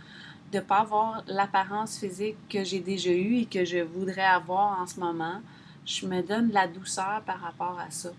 de 0.52 0.58
ne 0.58 0.62
pas 0.62 0.80
avoir 0.80 1.24
l'apparence 1.26 1.98
physique 1.98 2.36
que 2.48 2.62
j'ai 2.62 2.80
déjà 2.80 3.10
eue 3.10 3.38
et 3.38 3.46
que 3.46 3.64
je 3.64 3.78
voudrais 3.78 4.24
avoir 4.24 4.80
en 4.80 4.86
ce 4.86 5.00
moment. 5.00 5.40
Je 5.84 6.06
me 6.06 6.22
donne 6.22 6.48
de 6.48 6.54
la 6.54 6.68
douceur 6.68 7.22
par 7.26 7.40
rapport 7.40 7.78
à 7.80 7.90
ça. 7.90 8.10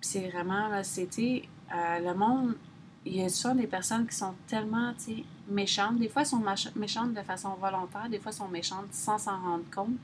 Puis 0.00 0.10
c'est 0.10 0.28
vraiment, 0.28 0.68
là, 0.68 0.84
c'était 0.84 1.48
euh, 1.74 1.98
le 1.98 2.14
monde 2.14 2.54
il 3.06 3.16
y 3.16 3.22
a 3.22 3.28
souvent 3.28 3.54
des 3.54 3.68
personnes 3.68 4.06
qui 4.06 4.16
sont 4.16 4.34
tellement 4.48 4.92
méchantes. 5.48 5.98
Des 5.98 6.08
fois, 6.08 6.22
elles 6.22 6.28
sont 6.28 6.42
méchantes 6.74 7.14
de 7.14 7.22
façon 7.22 7.54
volontaire, 7.54 8.08
des 8.10 8.18
fois, 8.18 8.32
elles 8.32 8.38
sont 8.38 8.48
méchantes 8.48 8.92
sans 8.92 9.16
s'en 9.16 9.40
rendre 9.40 9.64
compte 9.72 9.96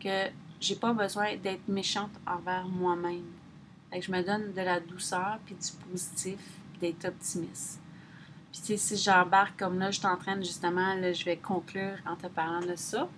que 0.00 0.28
j'ai 0.58 0.76
pas 0.76 0.92
besoin 0.94 1.36
d'être 1.36 1.68
méchante 1.68 2.10
envers 2.26 2.66
moi-même. 2.66 3.24
je 3.92 4.10
me 4.10 4.22
donne 4.22 4.52
de 4.54 4.62
la 4.62 4.80
douceur, 4.80 5.38
puis 5.44 5.54
du 5.54 5.90
positif, 5.90 6.38
d'être 6.80 7.04
optimiste. 7.04 7.80
Puis, 8.52 8.60
tu 8.60 8.66
sais, 8.66 8.76
si 8.76 8.96
j'embarque 8.96 9.58
comme 9.58 9.78
là, 9.78 9.90
je 9.90 10.00
suis 10.00 10.08
justement, 10.38 10.94
là, 10.94 11.12
je 11.12 11.24
vais 11.24 11.36
conclure 11.36 11.96
en 12.06 12.16
te 12.16 12.26
parlant 12.28 12.60
de 12.60 12.76
ça. 12.76 13.08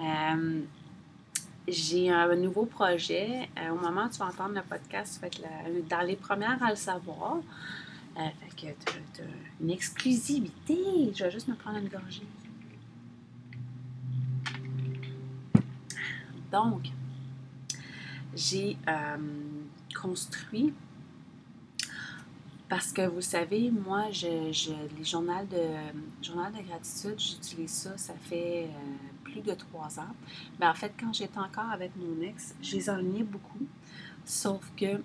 Euh, 0.00 0.60
j'ai 1.66 2.10
un 2.10 2.34
nouveau 2.36 2.64
projet. 2.64 3.48
Euh, 3.58 3.70
au 3.70 3.78
moment 3.78 4.06
où 4.06 4.08
tu 4.08 4.18
vas 4.18 4.26
entendre 4.26 4.54
le 4.54 4.62
podcast, 4.62 5.20
tu 5.30 5.40
vas 5.40 5.48
dans 5.88 6.06
les 6.06 6.16
premières 6.16 6.62
à 6.62 6.70
le 6.70 6.76
savoir. 6.76 7.38
Euh, 8.16 8.20
fait 8.40 8.74
que 8.74 8.90
tu 9.14 9.20
as, 9.22 9.24
une 9.60 9.70
exclusivité. 9.70 11.12
Je 11.14 11.24
vais 11.24 11.30
juste 11.30 11.48
me 11.48 11.54
prendre 11.54 11.78
une 11.78 11.88
gorgée. 11.88 12.26
Donc, 16.52 16.88
j'ai 18.34 18.78
construit 20.00 20.72
parce 22.68 22.92
que 22.92 23.06
vous 23.06 23.22
savez, 23.22 23.70
moi, 23.70 24.10
je, 24.10 24.26
les 24.96 25.04
journaux 25.04 25.44
de, 25.50 26.24
journal 26.24 26.52
de 26.52 26.62
gratitude, 26.62 27.18
j'utilise 27.18 27.70
ça, 27.70 27.96
ça 27.96 28.12
fait 28.14 28.64
euh, 28.64 29.22
plus 29.24 29.40
de 29.40 29.54
trois 29.54 29.98
ans. 29.98 30.14
Mais 30.60 30.66
en 30.66 30.74
fait, 30.74 30.92
quand 30.98 31.12
j'étais 31.14 31.38
encore 31.38 31.70
avec 31.72 31.92
mon 31.96 32.20
ex, 32.22 32.54
je 32.60 32.76
les 32.76 32.90
enlignais 32.90 33.22
beaucoup. 33.22 33.66
Sauf 34.24 34.70
que 34.76 35.02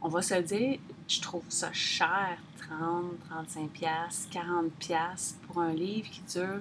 on 0.00 0.08
va 0.08 0.22
se 0.22 0.34
le 0.34 0.42
dire, 0.42 0.78
je 1.08 1.20
trouve 1.20 1.42
ça 1.48 1.72
cher, 1.72 2.38
30, 2.58 3.18
35 3.30 3.70
pièces, 3.70 4.28
40 4.30 4.70
pièces 4.74 5.36
pour 5.46 5.60
un 5.60 5.72
livre 5.72 6.08
qui 6.08 6.22
dure, 6.22 6.60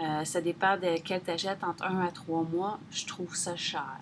euh, 0.00 0.24
ça 0.24 0.40
dépend 0.40 0.78
de 0.78 0.98
quel 1.04 1.20
t'achètes, 1.20 1.62
entre 1.62 1.84
1 1.84 2.06
à 2.06 2.10
3 2.10 2.44
mois, 2.44 2.78
je 2.90 3.04
trouve 3.04 3.34
ça 3.34 3.56
cher. 3.56 3.98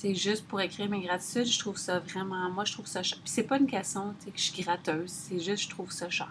C'est 0.00 0.14
juste 0.14 0.46
pour 0.46 0.60
écrire 0.60 0.88
mes 0.88 1.00
gratitudes, 1.00 1.46
je 1.46 1.58
trouve 1.58 1.76
ça 1.76 1.98
vraiment, 1.98 2.48
moi 2.50 2.64
je 2.64 2.72
trouve 2.72 2.86
ça 2.86 3.02
cher. 3.02 3.18
Puis 3.18 3.32
c'est 3.32 3.42
pas 3.42 3.58
une 3.58 3.66
question 3.66 4.14
que 4.24 4.30
je 4.32 4.42
suis 4.42 4.62
gratteuse, 4.62 5.10
c'est 5.10 5.40
juste 5.40 5.64
je 5.64 5.70
trouve 5.70 5.90
ça 5.90 6.08
cher. 6.08 6.30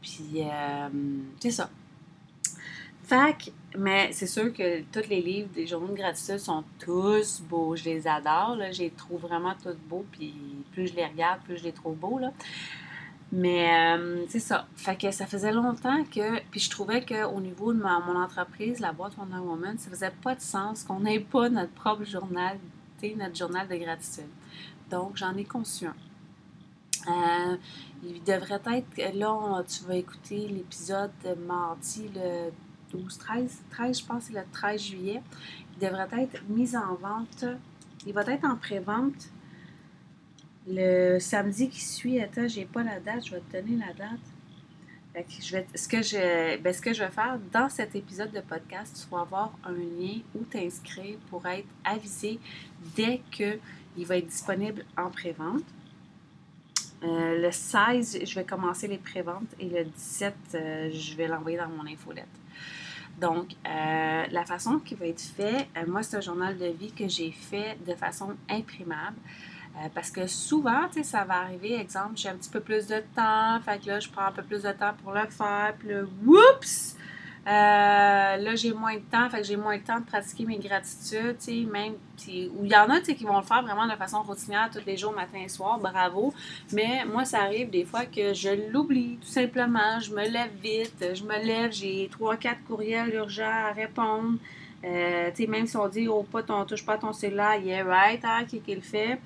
Puis 0.00 0.40
euh, 0.44 0.88
c'est 1.40 1.50
ça. 1.50 1.68
Fac, 3.04 3.50
mais 3.76 4.12
c'est 4.12 4.26
sûr 4.26 4.50
que 4.50 4.80
tous 4.80 5.10
les 5.10 5.20
livres 5.20 5.50
des 5.54 5.66
journaux 5.66 5.88
de 5.88 5.98
gratitude 5.98 6.38
sont 6.38 6.64
tous 6.78 7.42
beaux. 7.42 7.76
Je 7.76 7.84
les 7.84 8.08
adore. 8.08 8.56
Là. 8.56 8.72
Je 8.72 8.80
les 8.80 8.90
trouve 8.92 9.20
vraiment 9.20 9.54
tous 9.62 9.76
beaux. 9.86 10.06
Puis 10.10 10.34
plus 10.72 10.86
je 10.86 10.94
les 10.94 11.04
regarde, 11.04 11.42
plus 11.42 11.58
je 11.58 11.64
les 11.64 11.72
trouve 11.72 11.96
beaux. 11.96 12.18
Là. 12.18 12.32
Mais 13.30 13.96
euh, 13.98 14.24
c'est 14.28 14.40
ça. 14.40 14.66
Fait 14.74 14.96
que 14.96 15.10
ça 15.10 15.26
faisait 15.26 15.52
longtemps 15.52 16.02
que. 16.04 16.40
Puis 16.50 16.60
je 16.60 16.70
trouvais 16.70 17.04
qu'au 17.04 17.40
niveau 17.40 17.72
de 17.72 17.78
mon 17.78 18.16
entreprise, 18.16 18.80
la 18.80 18.92
boîte 18.92 19.16
Wonder 19.18 19.38
Woman, 19.38 19.78
ça 19.78 19.90
faisait 19.90 20.12
pas 20.22 20.34
de 20.34 20.40
sens 20.40 20.82
qu'on 20.82 21.00
n'ait 21.00 21.20
pas 21.20 21.48
notre 21.50 21.72
propre 21.72 22.04
journal, 22.04 22.58
notre 23.16 23.36
journal 23.36 23.68
de 23.68 23.76
gratitude. 23.76 24.30
Donc 24.90 25.16
j'en 25.16 25.36
ai 25.36 25.44
conçu 25.44 25.86
un. 25.86 25.94
Euh, 27.06 27.56
il 28.02 28.22
devrait 28.24 28.60
être. 28.72 29.14
Là, 29.14 29.62
tu 29.64 29.84
vas 29.84 29.96
écouter 29.96 30.48
l'épisode 30.48 31.10
de 31.24 31.34
mardi, 31.34 32.08
le 32.14 32.50
12, 32.92 33.18
13, 33.18 33.58
13, 33.70 34.00
je 34.00 34.06
pense 34.06 34.22
c'est 34.24 34.32
le 34.32 34.44
13 34.52 34.80
juillet. 34.80 35.22
Il 35.74 35.86
devrait 35.86 36.08
être 36.22 36.42
mis 36.48 36.74
en 36.76 36.94
vente. 36.94 37.44
Il 38.06 38.14
va 38.14 38.22
être 38.22 38.44
en 38.44 38.56
pré-vente 38.56 39.28
le 40.68 41.18
samedi 41.18 41.68
qui 41.68 41.80
suit. 41.80 42.20
Attends, 42.20 42.48
j'ai 42.48 42.64
pas 42.64 42.82
la 42.82 43.00
date, 43.00 43.26
je 43.26 43.32
vais 43.32 43.40
te 43.40 43.56
donner 43.56 43.84
la 43.84 43.92
date. 43.92 45.28
je 45.40 45.52
vais, 45.52 45.66
ce, 45.74 45.88
que 45.88 46.02
je, 46.02 46.58
ben, 46.58 46.72
ce 46.72 46.80
que 46.80 46.92
je 46.92 47.02
vais 47.02 47.10
faire 47.10 47.38
dans 47.52 47.68
cet 47.68 47.94
épisode 47.94 48.30
de 48.32 48.40
podcast, 48.40 49.04
tu 49.04 49.14
vas 49.14 49.22
avoir 49.22 49.52
un 49.64 49.72
lien 49.72 50.20
où 50.34 50.44
t'inscrire 50.44 51.18
pour 51.30 51.46
être 51.46 51.68
avisé 51.84 52.38
dès 52.96 53.20
qu'il 53.30 54.06
va 54.06 54.16
être 54.16 54.28
disponible 54.28 54.84
en 54.96 55.10
pré-vente. 55.10 55.64
Euh, 57.04 57.40
le 57.40 57.52
16, 57.52 58.20
je 58.24 58.34
vais 58.34 58.44
commencer 58.44 58.88
les 58.88 58.98
pré-ventes 58.98 59.54
et 59.60 59.68
le 59.68 59.84
17, 59.84 60.34
euh, 60.54 60.90
je 60.92 61.14
vais 61.14 61.28
l'envoyer 61.28 61.56
dans 61.56 61.68
mon 61.68 61.86
infolette. 61.86 62.26
Donc, 63.20 63.48
euh, 63.66 64.24
la 64.30 64.44
façon 64.44 64.78
qui 64.78 64.94
va 64.94 65.06
être 65.06 65.20
fait, 65.20 65.68
euh, 65.76 65.86
moi, 65.88 66.02
c'est 66.02 66.16
un 66.16 66.20
journal 66.20 66.56
de 66.56 66.66
vie 66.66 66.92
que 66.92 67.08
j'ai 67.08 67.32
fait 67.32 67.76
de 67.86 67.94
façon 67.94 68.36
imprimable. 68.48 69.16
Euh, 69.78 69.88
parce 69.94 70.10
que 70.10 70.26
souvent, 70.26 70.88
ça 71.02 71.24
va 71.24 71.42
arriver, 71.42 71.74
exemple, 71.74 72.12
j'ai 72.16 72.28
un 72.28 72.36
petit 72.36 72.50
peu 72.50 72.60
plus 72.60 72.86
de 72.86 73.02
temps, 73.14 73.60
fait 73.64 73.78
que 73.80 73.86
là, 73.88 74.00
je 74.00 74.08
prends 74.08 74.26
un 74.26 74.32
peu 74.32 74.42
plus 74.42 74.62
de 74.62 74.72
temps 74.72 74.92
pour 75.02 75.12
le 75.12 75.26
faire, 75.28 75.74
puis 75.78 75.88
là, 75.88 76.02
whoops! 76.26 76.96
là, 77.46 78.54
j'ai 78.56 78.72
moins 78.72 78.94
de 78.94 79.02
temps, 79.10 79.30
fait 79.30 79.38
que 79.38 79.46
j'ai 79.46 79.56
moins 79.56 79.78
de 79.78 79.82
temps 79.82 80.00
de 80.00 80.04
pratiquer 80.04 80.44
mes 80.44 80.58
gratitudes, 80.58 81.38
tu 81.38 81.44
sais, 81.44 81.70
même, 81.70 81.94
ou 81.94 82.64
il 82.64 82.70
y 82.70 82.76
en 82.76 82.90
a, 82.90 82.98
tu 82.98 83.06
sais, 83.06 83.14
qui 83.14 83.24
vont 83.24 83.38
le 83.38 83.44
faire 83.44 83.62
vraiment 83.62 83.86
de 83.86 83.96
façon 83.96 84.22
routinière 84.22 84.68
tous 84.70 84.84
les 84.84 84.96
jours, 84.96 85.12
matin 85.12 85.38
et 85.44 85.48
soir, 85.48 85.78
bravo. 85.78 86.34
Mais 86.72 87.04
moi, 87.06 87.24
ça 87.24 87.42
arrive 87.42 87.70
des 87.70 87.84
fois 87.84 88.04
que 88.04 88.34
je 88.34 88.70
l'oublie, 88.70 89.18
tout 89.20 89.28
simplement. 89.28 89.98
Je 90.00 90.12
me 90.12 90.28
lève 90.28 90.50
vite, 90.60 91.14
je 91.14 91.22
me 91.22 91.42
lève, 91.42 91.72
j'ai 91.72 92.08
trois, 92.10 92.36
quatre 92.36 92.62
courriels 92.64 93.14
urgents 93.14 93.68
à 93.68 93.72
répondre. 93.72 94.38
Euh, 94.84 95.30
tu 95.30 95.44
sais, 95.44 95.48
même 95.48 95.66
si 95.66 95.76
on 95.76 95.88
dit, 95.88 96.06
oh, 96.06 96.22
pas 96.22 96.42
ton, 96.42 96.64
touche 96.64 96.84
pas 96.84 96.98
ton 96.98 97.12
cellulaire, 97.12 97.56
yeah, 97.56 97.84
right, 97.84 98.24
hein, 98.24 98.44
qui, 98.46 98.60
qui 98.60 98.74
le 98.74 98.80
fait? 98.80 99.18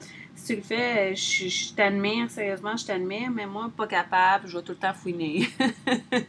Tu 0.45 0.57
le 0.57 0.63
fais, 0.63 1.15
je, 1.15 1.49
je 1.49 1.75
t'admire, 1.75 2.31
sérieusement, 2.31 2.77
je 2.77 2.85
t'admire, 2.85 3.31
mais 3.31 3.47
moi, 3.47 3.71
pas 3.77 3.87
capable, 3.87 4.49
je 4.49 4.57
vais 4.57 4.65
tout 4.65 4.73
le 4.73 4.79
temps 4.79 4.93
fouiner. 4.93 5.49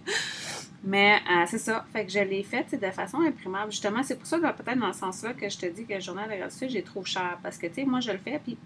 mais 0.83 1.15
euh, 1.15 1.45
c'est 1.47 1.57
ça, 1.57 1.85
fait 1.91 2.05
que 2.05 2.11
je 2.11 2.19
l'ai 2.19 2.43
fait 2.43 2.75
de 2.75 2.91
façon 2.91 3.21
imprimable. 3.21 3.71
Justement, 3.71 4.03
c'est 4.03 4.17
pour 4.17 4.27
ça 4.27 4.37
que 4.37 4.61
peut-être 4.61 4.79
dans 4.79 4.93
ce 4.93 4.99
sens-là 4.99 5.33
que 5.33 5.49
je 5.49 5.57
te 5.57 5.65
dis 5.65 5.85
que 5.85 5.93
le 5.93 5.99
journal 5.99 6.29
de 6.29 6.35
gratitude, 6.35 6.69
j'ai 6.69 6.83
trop 6.83 7.03
cher. 7.03 7.39
Parce 7.41 7.57
que, 7.57 7.67
tu 7.67 7.75
sais, 7.75 7.85
moi, 7.85 8.01
je 8.01 8.11
le 8.11 8.17
fais, 8.17 8.39
puis, 8.43 8.57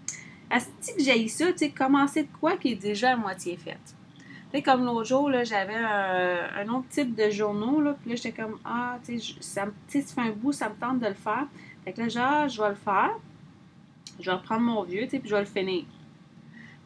à 0.50 0.60
ce 0.60 0.66
que 0.66 1.02
j'ai 1.02 1.28
ça, 1.28 1.52
tu 1.52 1.58
sais, 1.58 1.70
commencer 1.70 2.24
de 2.24 2.28
quoi 2.40 2.56
qui 2.56 2.72
est 2.72 2.76
déjà 2.76 3.12
à 3.12 3.16
moitié 3.16 3.56
fait. 3.56 3.78
Tu 4.50 4.56
sais, 4.56 4.62
comme 4.62 4.84
l'autre 4.84 5.04
jour, 5.04 5.30
j'avais 5.44 5.76
un, 5.76 6.68
autre 6.68 6.88
type 6.88 7.14
de 7.14 7.30
journaux, 7.30 7.80
là, 7.80 7.96
puis 8.00 8.10
là, 8.10 8.16
j'étais 8.16 8.32
comme, 8.32 8.58
ah, 8.64 8.98
tu 9.04 9.20
sais, 9.20 9.34
ça, 9.40 9.66
ça 9.86 10.00
fait 10.00 10.20
un 10.20 10.30
bout, 10.30 10.52
ça 10.52 10.68
me 10.68 10.74
tente 10.74 11.00
de 11.00 11.06
le 11.06 11.14
faire. 11.14 11.46
Fait 11.84 11.92
que 11.92 12.00
là, 12.00 12.08
genre, 12.08 12.48
je 12.48 12.60
vais 12.60 12.70
le 12.70 12.74
faire. 12.74 13.10
Je 14.20 14.30
vais 14.30 14.36
reprendre 14.36 14.62
mon 14.62 14.82
vieux, 14.82 15.06
tu 15.08 15.18
puis 15.18 15.28
je 15.28 15.34
vais 15.34 15.40
le 15.40 15.46
finir. 15.46 15.84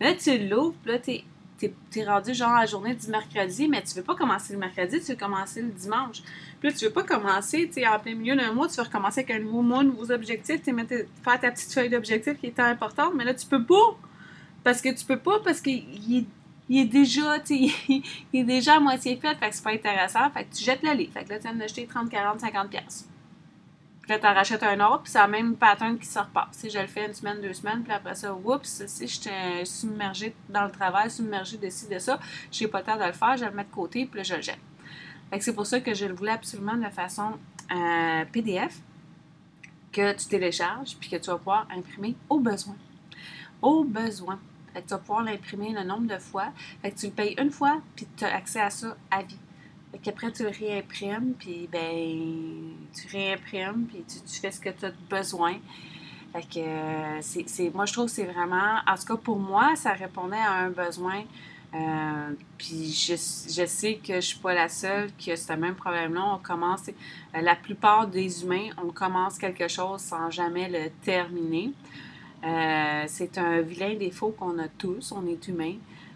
Là, 0.01 0.15
tu 0.15 0.37
l'ouvres, 0.49 0.75
puis 0.83 0.93
là, 0.93 0.99
t'es 0.99 1.25
es, 1.63 2.05
rendu 2.05 2.35
genre 2.35 2.51
à 2.51 2.61
la 2.61 2.67
journée 2.67 2.95
du 2.95 3.07
mercredi, 3.09 3.69
mais 3.69 3.83
tu 3.83 3.95
veux 3.95 4.03
pas 4.03 4.17
commencer 4.17 4.53
le 4.53 4.59
mercredi, 4.59 5.01
tu 5.01 5.13
veux 5.13 5.19
commencer 5.19 5.63
le 5.63 5.69
dimanche. 5.69 6.23
Puis 6.61 6.69
là, 6.71 6.75
tu 6.77 6.85
veux 6.85 6.91
pas 6.91 7.05
commencer, 7.05 7.71
tu 7.73 7.87
en 7.87 7.99
plein 8.01 8.15
milieu 8.15 8.35
d'un 8.35 8.53
mois, 8.53 8.69
tu 8.69 8.77
veux 8.77 8.83
recommencer 8.83 9.21
avec 9.21 9.31
un 9.31 9.39
nouveau 9.39 9.63
mois, 9.63 9.85
nouveaux 9.85 10.11
objectifs, 10.11 10.63
tu 10.63 10.75
faire 10.75 11.41
ta 11.41 11.51
petite 11.51 11.73
feuille 11.73 11.91
d'objectifs 11.91 12.39
qui 12.39 12.47
est 12.47 12.61
importante, 12.61 13.13
mais 13.15 13.25
là, 13.25 13.35
tu 13.35 13.47
peux 13.47 13.65
pas. 13.65 13.97
Parce 14.65 14.81
que 14.81 14.89
tu 14.95 15.05
peux 15.05 15.19
pas, 15.19 15.41
parce 15.41 15.61
qu'il 15.61 16.17
est 16.17 16.27
est 16.71 16.85
déjà, 16.85 17.37
est 17.51 18.45
déjà 18.45 18.77
à 18.77 18.81
moitié 18.81 19.17
fait, 19.17 19.35
fait 19.37 19.51
que 19.51 19.55
c'est 19.55 19.65
pas 19.65 19.73
intéressant. 19.73 20.31
Fait 20.31 20.45
que 20.45 20.55
tu 20.55 20.65
jettes 20.65 20.83
le 20.83 20.93
livre. 20.93 21.13
Fait 21.13 21.25
que 21.25 21.31
là, 21.31 21.37
tu 21.37 21.43
viens 21.43 21.55
d'acheter 21.55 21.87
30, 21.87 22.09
40, 22.09 22.41
50 22.41 22.71
pièces. 22.71 23.09
Puis 24.03 24.11
là, 24.11 24.19
tu 24.19 24.27
en 24.27 24.35
rachètes 24.35 24.63
un 24.65 24.81
autre, 24.81 25.03
puis 25.03 25.13
c'est 25.13 25.19
la 25.19 25.29
même 25.29 25.55
pattern 25.55 25.97
qui 25.97 26.07
se 26.07 26.19
repasse. 26.19 26.49
Si 26.53 26.69
je 26.69 26.79
le 26.79 26.89
fais 26.89 27.07
une 27.07 27.15
semaine, 27.15 27.41
deux 27.41 27.53
semaines, 27.53 27.85
puis 27.85 27.93
après 27.93 28.17
ça, 28.17 28.35
oups, 28.35 28.85
si 28.87 29.07
je 29.07 29.21
suis 29.21 29.67
submergée 29.67 30.35
dans 30.49 30.65
le 30.65 30.73
travail, 30.73 31.09
submergée 31.09 31.57
de 31.57 31.71
ci, 31.71 31.89
de 31.89 31.99
ça, 31.99 32.19
j'ai 32.51 32.67
pas 32.67 32.81
le 32.81 32.85
temps 32.85 32.99
de 32.99 33.05
le 33.05 33.13
faire, 33.13 33.37
je 33.37 33.45
vais 33.45 33.51
le 33.51 33.57
mettre 33.57 33.71
de 33.71 33.75
côté, 33.75 34.07
puis 34.07 34.19
là, 34.19 34.25
je 34.25 34.35
le 34.35 34.43
jette. 34.43 34.59
Fait 35.31 35.39
que 35.39 35.45
c'est 35.45 35.55
pour 35.55 35.67
ça 35.67 35.81
que 35.81 35.95
je 35.95 36.05
le 36.05 36.15
voulais 36.15 36.33
absolument 36.33 36.75
de 36.75 36.91
façon 36.91 37.39
euh, 37.71 38.25
PDF, 38.33 38.81
que 39.93 40.13
tu 40.15 40.27
télécharges, 40.27 40.97
puis 40.99 41.09
que 41.09 41.17
tu 41.17 41.31
vas 41.31 41.39
pouvoir 41.39 41.69
imprimer 41.71 42.17
au 42.29 42.41
besoin. 42.41 42.75
Au 43.61 43.85
besoin. 43.85 44.41
Fait 44.75 44.83
que 44.83 44.89
tu 44.89 44.95
vas 44.95 44.99
pouvoir 44.99 45.23
l'imprimer 45.23 45.73
le 45.73 45.85
nombre 45.85 46.09
de 46.09 46.19
fois. 46.19 46.47
Fait 46.81 46.91
que 46.91 46.99
tu 46.99 47.07
le 47.07 47.13
payes 47.13 47.35
une 47.39 47.51
fois, 47.51 47.81
puis 47.95 48.09
tu 48.17 48.25
as 48.25 48.35
accès 48.35 48.61
à 48.61 48.71
ça 48.71 48.97
à 49.11 49.23
vie. 49.23 49.39
Fait 49.93 49.99
qu'après, 49.99 50.33
tu 50.33 50.43
le 50.45 50.49
réimprimes, 50.49 51.35
puis 51.39 51.69
ben, 51.71 52.75
tu 52.95 53.15
réimprimes, 53.15 53.87
puis 53.87 54.03
tu, 54.09 54.41
fais 54.41 54.51
ce 54.51 54.59
que 54.59 54.71
tu 54.71 54.87
as 54.87 54.93
besoin. 55.11 55.57
Fait 56.33 56.43
que 56.43 56.61
euh, 56.61 57.21
c'est, 57.21 57.75
moi, 57.75 57.85
je 57.85 57.93
trouve 57.93 58.07
que 58.07 58.13
c'est 58.13 58.25
vraiment, 58.25 58.79
en 58.87 58.95
tout 58.97 59.05
cas 59.05 59.17
pour 59.17 59.39
moi, 59.39 59.77
ça 59.77 59.93
répondait 59.93 60.37
à 60.37 60.53
un 60.53 60.71
besoin. 60.71 61.25
Euh, 61.75 62.33
puis 62.57 62.91
je, 62.91 63.15
je, 63.15 63.67
sais 63.67 63.95
que 63.97 64.15
je 64.15 64.21
suis 64.21 64.39
pas 64.39 64.55
la 64.55 64.69
seule 64.69 65.11
qui 65.19 65.31
a 65.31 65.37
ce 65.37 65.53
même 65.53 65.75
problème-là. 65.75 66.23
On 66.35 66.39
commence, 66.39 66.89
euh, 66.89 67.41
la 67.43 67.55
plupart 67.55 68.07
des 68.07 68.45
humains, 68.45 68.71
on 68.83 68.91
commence 68.91 69.39
quelque 69.39 69.69
chose 69.69 70.01
sans 70.01 70.31
jamais 70.31 70.71
le 70.71 70.91
terminer. 71.03 71.73
C'est 73.09 73.39
un 73.39 73.61
vilain 73.61 73.95
défaut 73.95 74.35
qu'on 74.37 74.59
a 74.59 74.69
tous. 74.69 75.13
On 75.13 75.27
est 75.27 75.47
humain. 75.49 75.75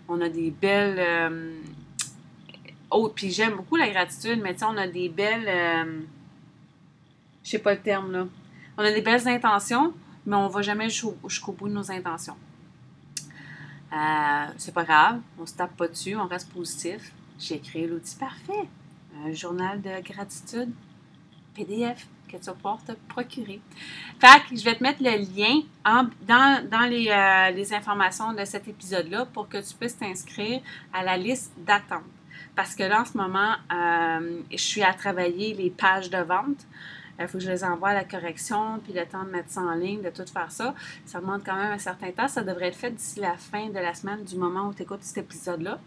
On 0.09 0.21
a 0.21 0.29
des 0.29 0.51
belles. 0.51 0.99
Euh, 2.93 2.97
oh, 2.99 3.09
puis 3.15 3.31
j'aime 3.31 3.57
beaucoup 3.57 3.77
la 3.77 3.89
gratitude, 3.89 4.41
mais 4.43 4.53
tu 4.55 4.61
sais, 4.61 4.65
on 4.67 4.77
a 4.77 4.87
des 4.87 5.09
belles. 5.09 5.49
Euh, 5.49 6.01
je 7.45 7.51
sais 7.51 7.59
pas 7.59 7.75
le 7.75 7.81
terme 7.81 8.13
là. 8.13 8.27
On 8.79 8.83
a 8.83 8.93
des 8.93 9.01
belles 9.01 9.27
intentions, 9.27 9.95
mais 10.27 10.37
on 10.37 10.49
va 10.49 10.63
jamais 10.63 10.89
jusqu'au 10.91 11.53
bout 11.53 11.69
de 11.69 11.75
nos 11.75 11.91
intentions. 11.91 12.37
c'est 14.59 14.75
pas 14.75 14.85
grave, 14.85 15.21
on 15.39 15.47
se 15.47 15.55
tape 15.55 15.77
pas 15.77 15.89
dessus, 15.89 16.17
on 16.17 16.27
reste 16.27 16.53
positif. 16.53 17.13
J'ai 17.39 17.59
créé 17.59 17.87
l'outil 17.87 18.17
parfait. 18.17 18.69
Un 19.25 19.33
journal 19.33 19.81
de 19.81 20.03
gratitude 20.03 20.71
PDF 21.55 22.07
que 22.27 22.37
tu 22.37 22.45
vas 22.45 22.53
pouvoir 22.53 22.85
te 22.85 22.93
procurer. 23.09 23.61
Fait 24.19 24.43
que 24.49 24.57
je 24.57 24.65
vais 24.65 24.75
te 24.75 24.83
mettre 24.83 25.03
le 25.03 25.11
lien 25.11 25.63
dans, 25.85 26.11
euh, 26.31 27.51
les, 27.51 27.73
informations 27.73 28.33
de 28.33 28.45
cet 28.45 28.69
épisode-là 28.69 29.27
pour 29.27 29.49
que 29.49 29.59
tu 29.59 29.75
puisses 29.75 29.97
t'inscrire 29.97 30.61
à 30.93 31.03
la 31.03 31.17
liste 31.17 31.53
d'attente. 31.59 32.03
Parce 32.57 32.75
que 32.75 32.83
là, 32.83 33.03
en 33.03 33.05
ce 33.05 33.17
moment, 33.17 33.53
euh, 33.73 34.41
je 34.51 34.57
suis 34.57 34.83
à 34.83 34.95
travailler 34.95 35.55
les 35.55 35.71
pages 35.71 36.11
de 36.11 36.19
vente. 36.19 36.67
Il 37.19 37.29
faut 37.29 37.39
que 37.39 37.45
je 37.45 37.51
les 37.51 37.65
envoie 37.65 37.91
à 37.91 37.95
la 37.95 38.05
correction, 38.05 38.79
puis 38.83 38.93
le 38.93 39.07
temps 39.07 39.25
de 39.25 39.31
mettre 39.31 39.51
ça 39.51 39.61
en 39.61 39.75
ligne, 39.75 40.03
de 40.03 40.11
tout 40.11 40.27
faire 40.31 40.51
ça. 40.51 40.75
Ça 41.07 41.21
demande 41.21 41.43
quand 41.45 41.55
même 41.55 41.73
un 41.73 41.79
certain 41.79 42.11
temps. 42.11 42.29
Ça 42.29 42.43
devrait 42.43 42.69
être 42.69 42.77
fait 42.77 42.91
d'ici 42.91 43.21
la 43.21 43.37
fin 43.37 43.69
de 43.69 43.79
la 43.79 43.95
semaine 43.95 44.25
du 44.25 44.37
moment 44.37 44.69
où 44.69 44.75
tu 44.75 44.83
écoutes 44.83 45.03
cet 45.03 45.19
épisode-là. 45.19 45.79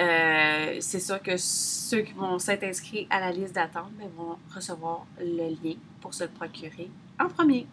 Euh, 0.00 0.76
c'est 0.80 1.00
sûr 1.00 1.22
que 1.22 1.36
ceux 1.36 2.02
qui 2.02 2.12
vont 2.12 2.38
s'être 2.38 2.64
inscrits 2.64 3.06
à 3.10 3.20
la 3.20 3.32
liste 3.32 3.54
d'attente 3.54 3.90
ben, 3.98 4.08
vont 4.16 4.36
recevoir 4.54 5.06
le 5.18 5.48
lien 5.48 5.76
pour 6.00 6.12
se 6.12 6.24
le 6.24 6.30
procurer 6.30 6.90
en 7.18 7.28
premier. 7.28 7.66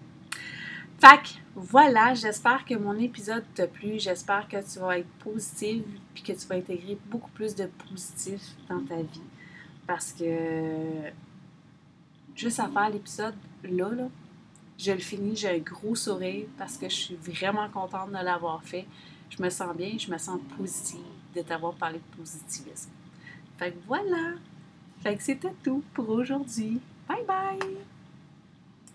Fait 0.99 1.39
voilà, 1.55 2.15
j'espère 2.15 2.65
que 2.65 2.73
mon 2.73 2.97
épisode 2.97 3.43
t'a 3.53 3.67
plu. 3.67 3.99
J'espère 3.99 4.47
que 4.47 4.57
tu 4.57 4.79
vas 4.79 4.97
être 4.97 5.09
positive 5.19 5.83
puis 6.13 6.23
que 6.23 6.31
tu 6.33 6.47
vas 6.47 6.55
intégrer 6.55 6.97
beaucoup 7.05 7.29
plus 7.31 7.53
de 7.55 7.67
positif 7.89 8.41
dans 8.67 8.79
ta 8.79 8.95
vie. 8.95 9.21
Parce 9.85 10.13
que 10.13 11.11
juste 12.35 12.59
à 12.59 12.67
faire 12.69 12.89
l'épisode 12.89 13.35
là, 13.63 13.89
là, 13.89 14.07
je 14.77 14.91
le 14.91 14.99
finis, 14.99 15.35
j'ai 15.35 15.49
un 15.49 15.59
gros 15.59 15.95
sourire 15.95 16.47
parce 16.57 16.77
que 16.77 16.89
je 16.89 16.95
suis 16.95 17.15
vraiment 17.15 17.69
contente 17.69 18.09
de 18.09 18.23
l'avoir 18.23 18.63
fait. 18.63 18.87
Je 19.29 19.41
me 19.41 19.49
sens 19.49 19.75
bien, 19.75 19.91
je 19.97 20.11
me 20.11 20.17
sens 20.17 20.39
positive 20.57 20.99
de 21.35 21.41
t'avoir 21.41 21.73
parlé 21.75 21.99
de 21.99 22.17
positivisme. 22.17 22.89
Fait 23.57 23.71
que 23.71 23.77
voilà. 23.87 24.33
Fait 25.01 25.15
que 25.15 25.23
c'était 25.23 25.53
tout 25.63 25.83
pour 25.93 26.09
aujourd'hui. 26.09 26.79
Bye 27.07 27.25
bye! 27.27 27.92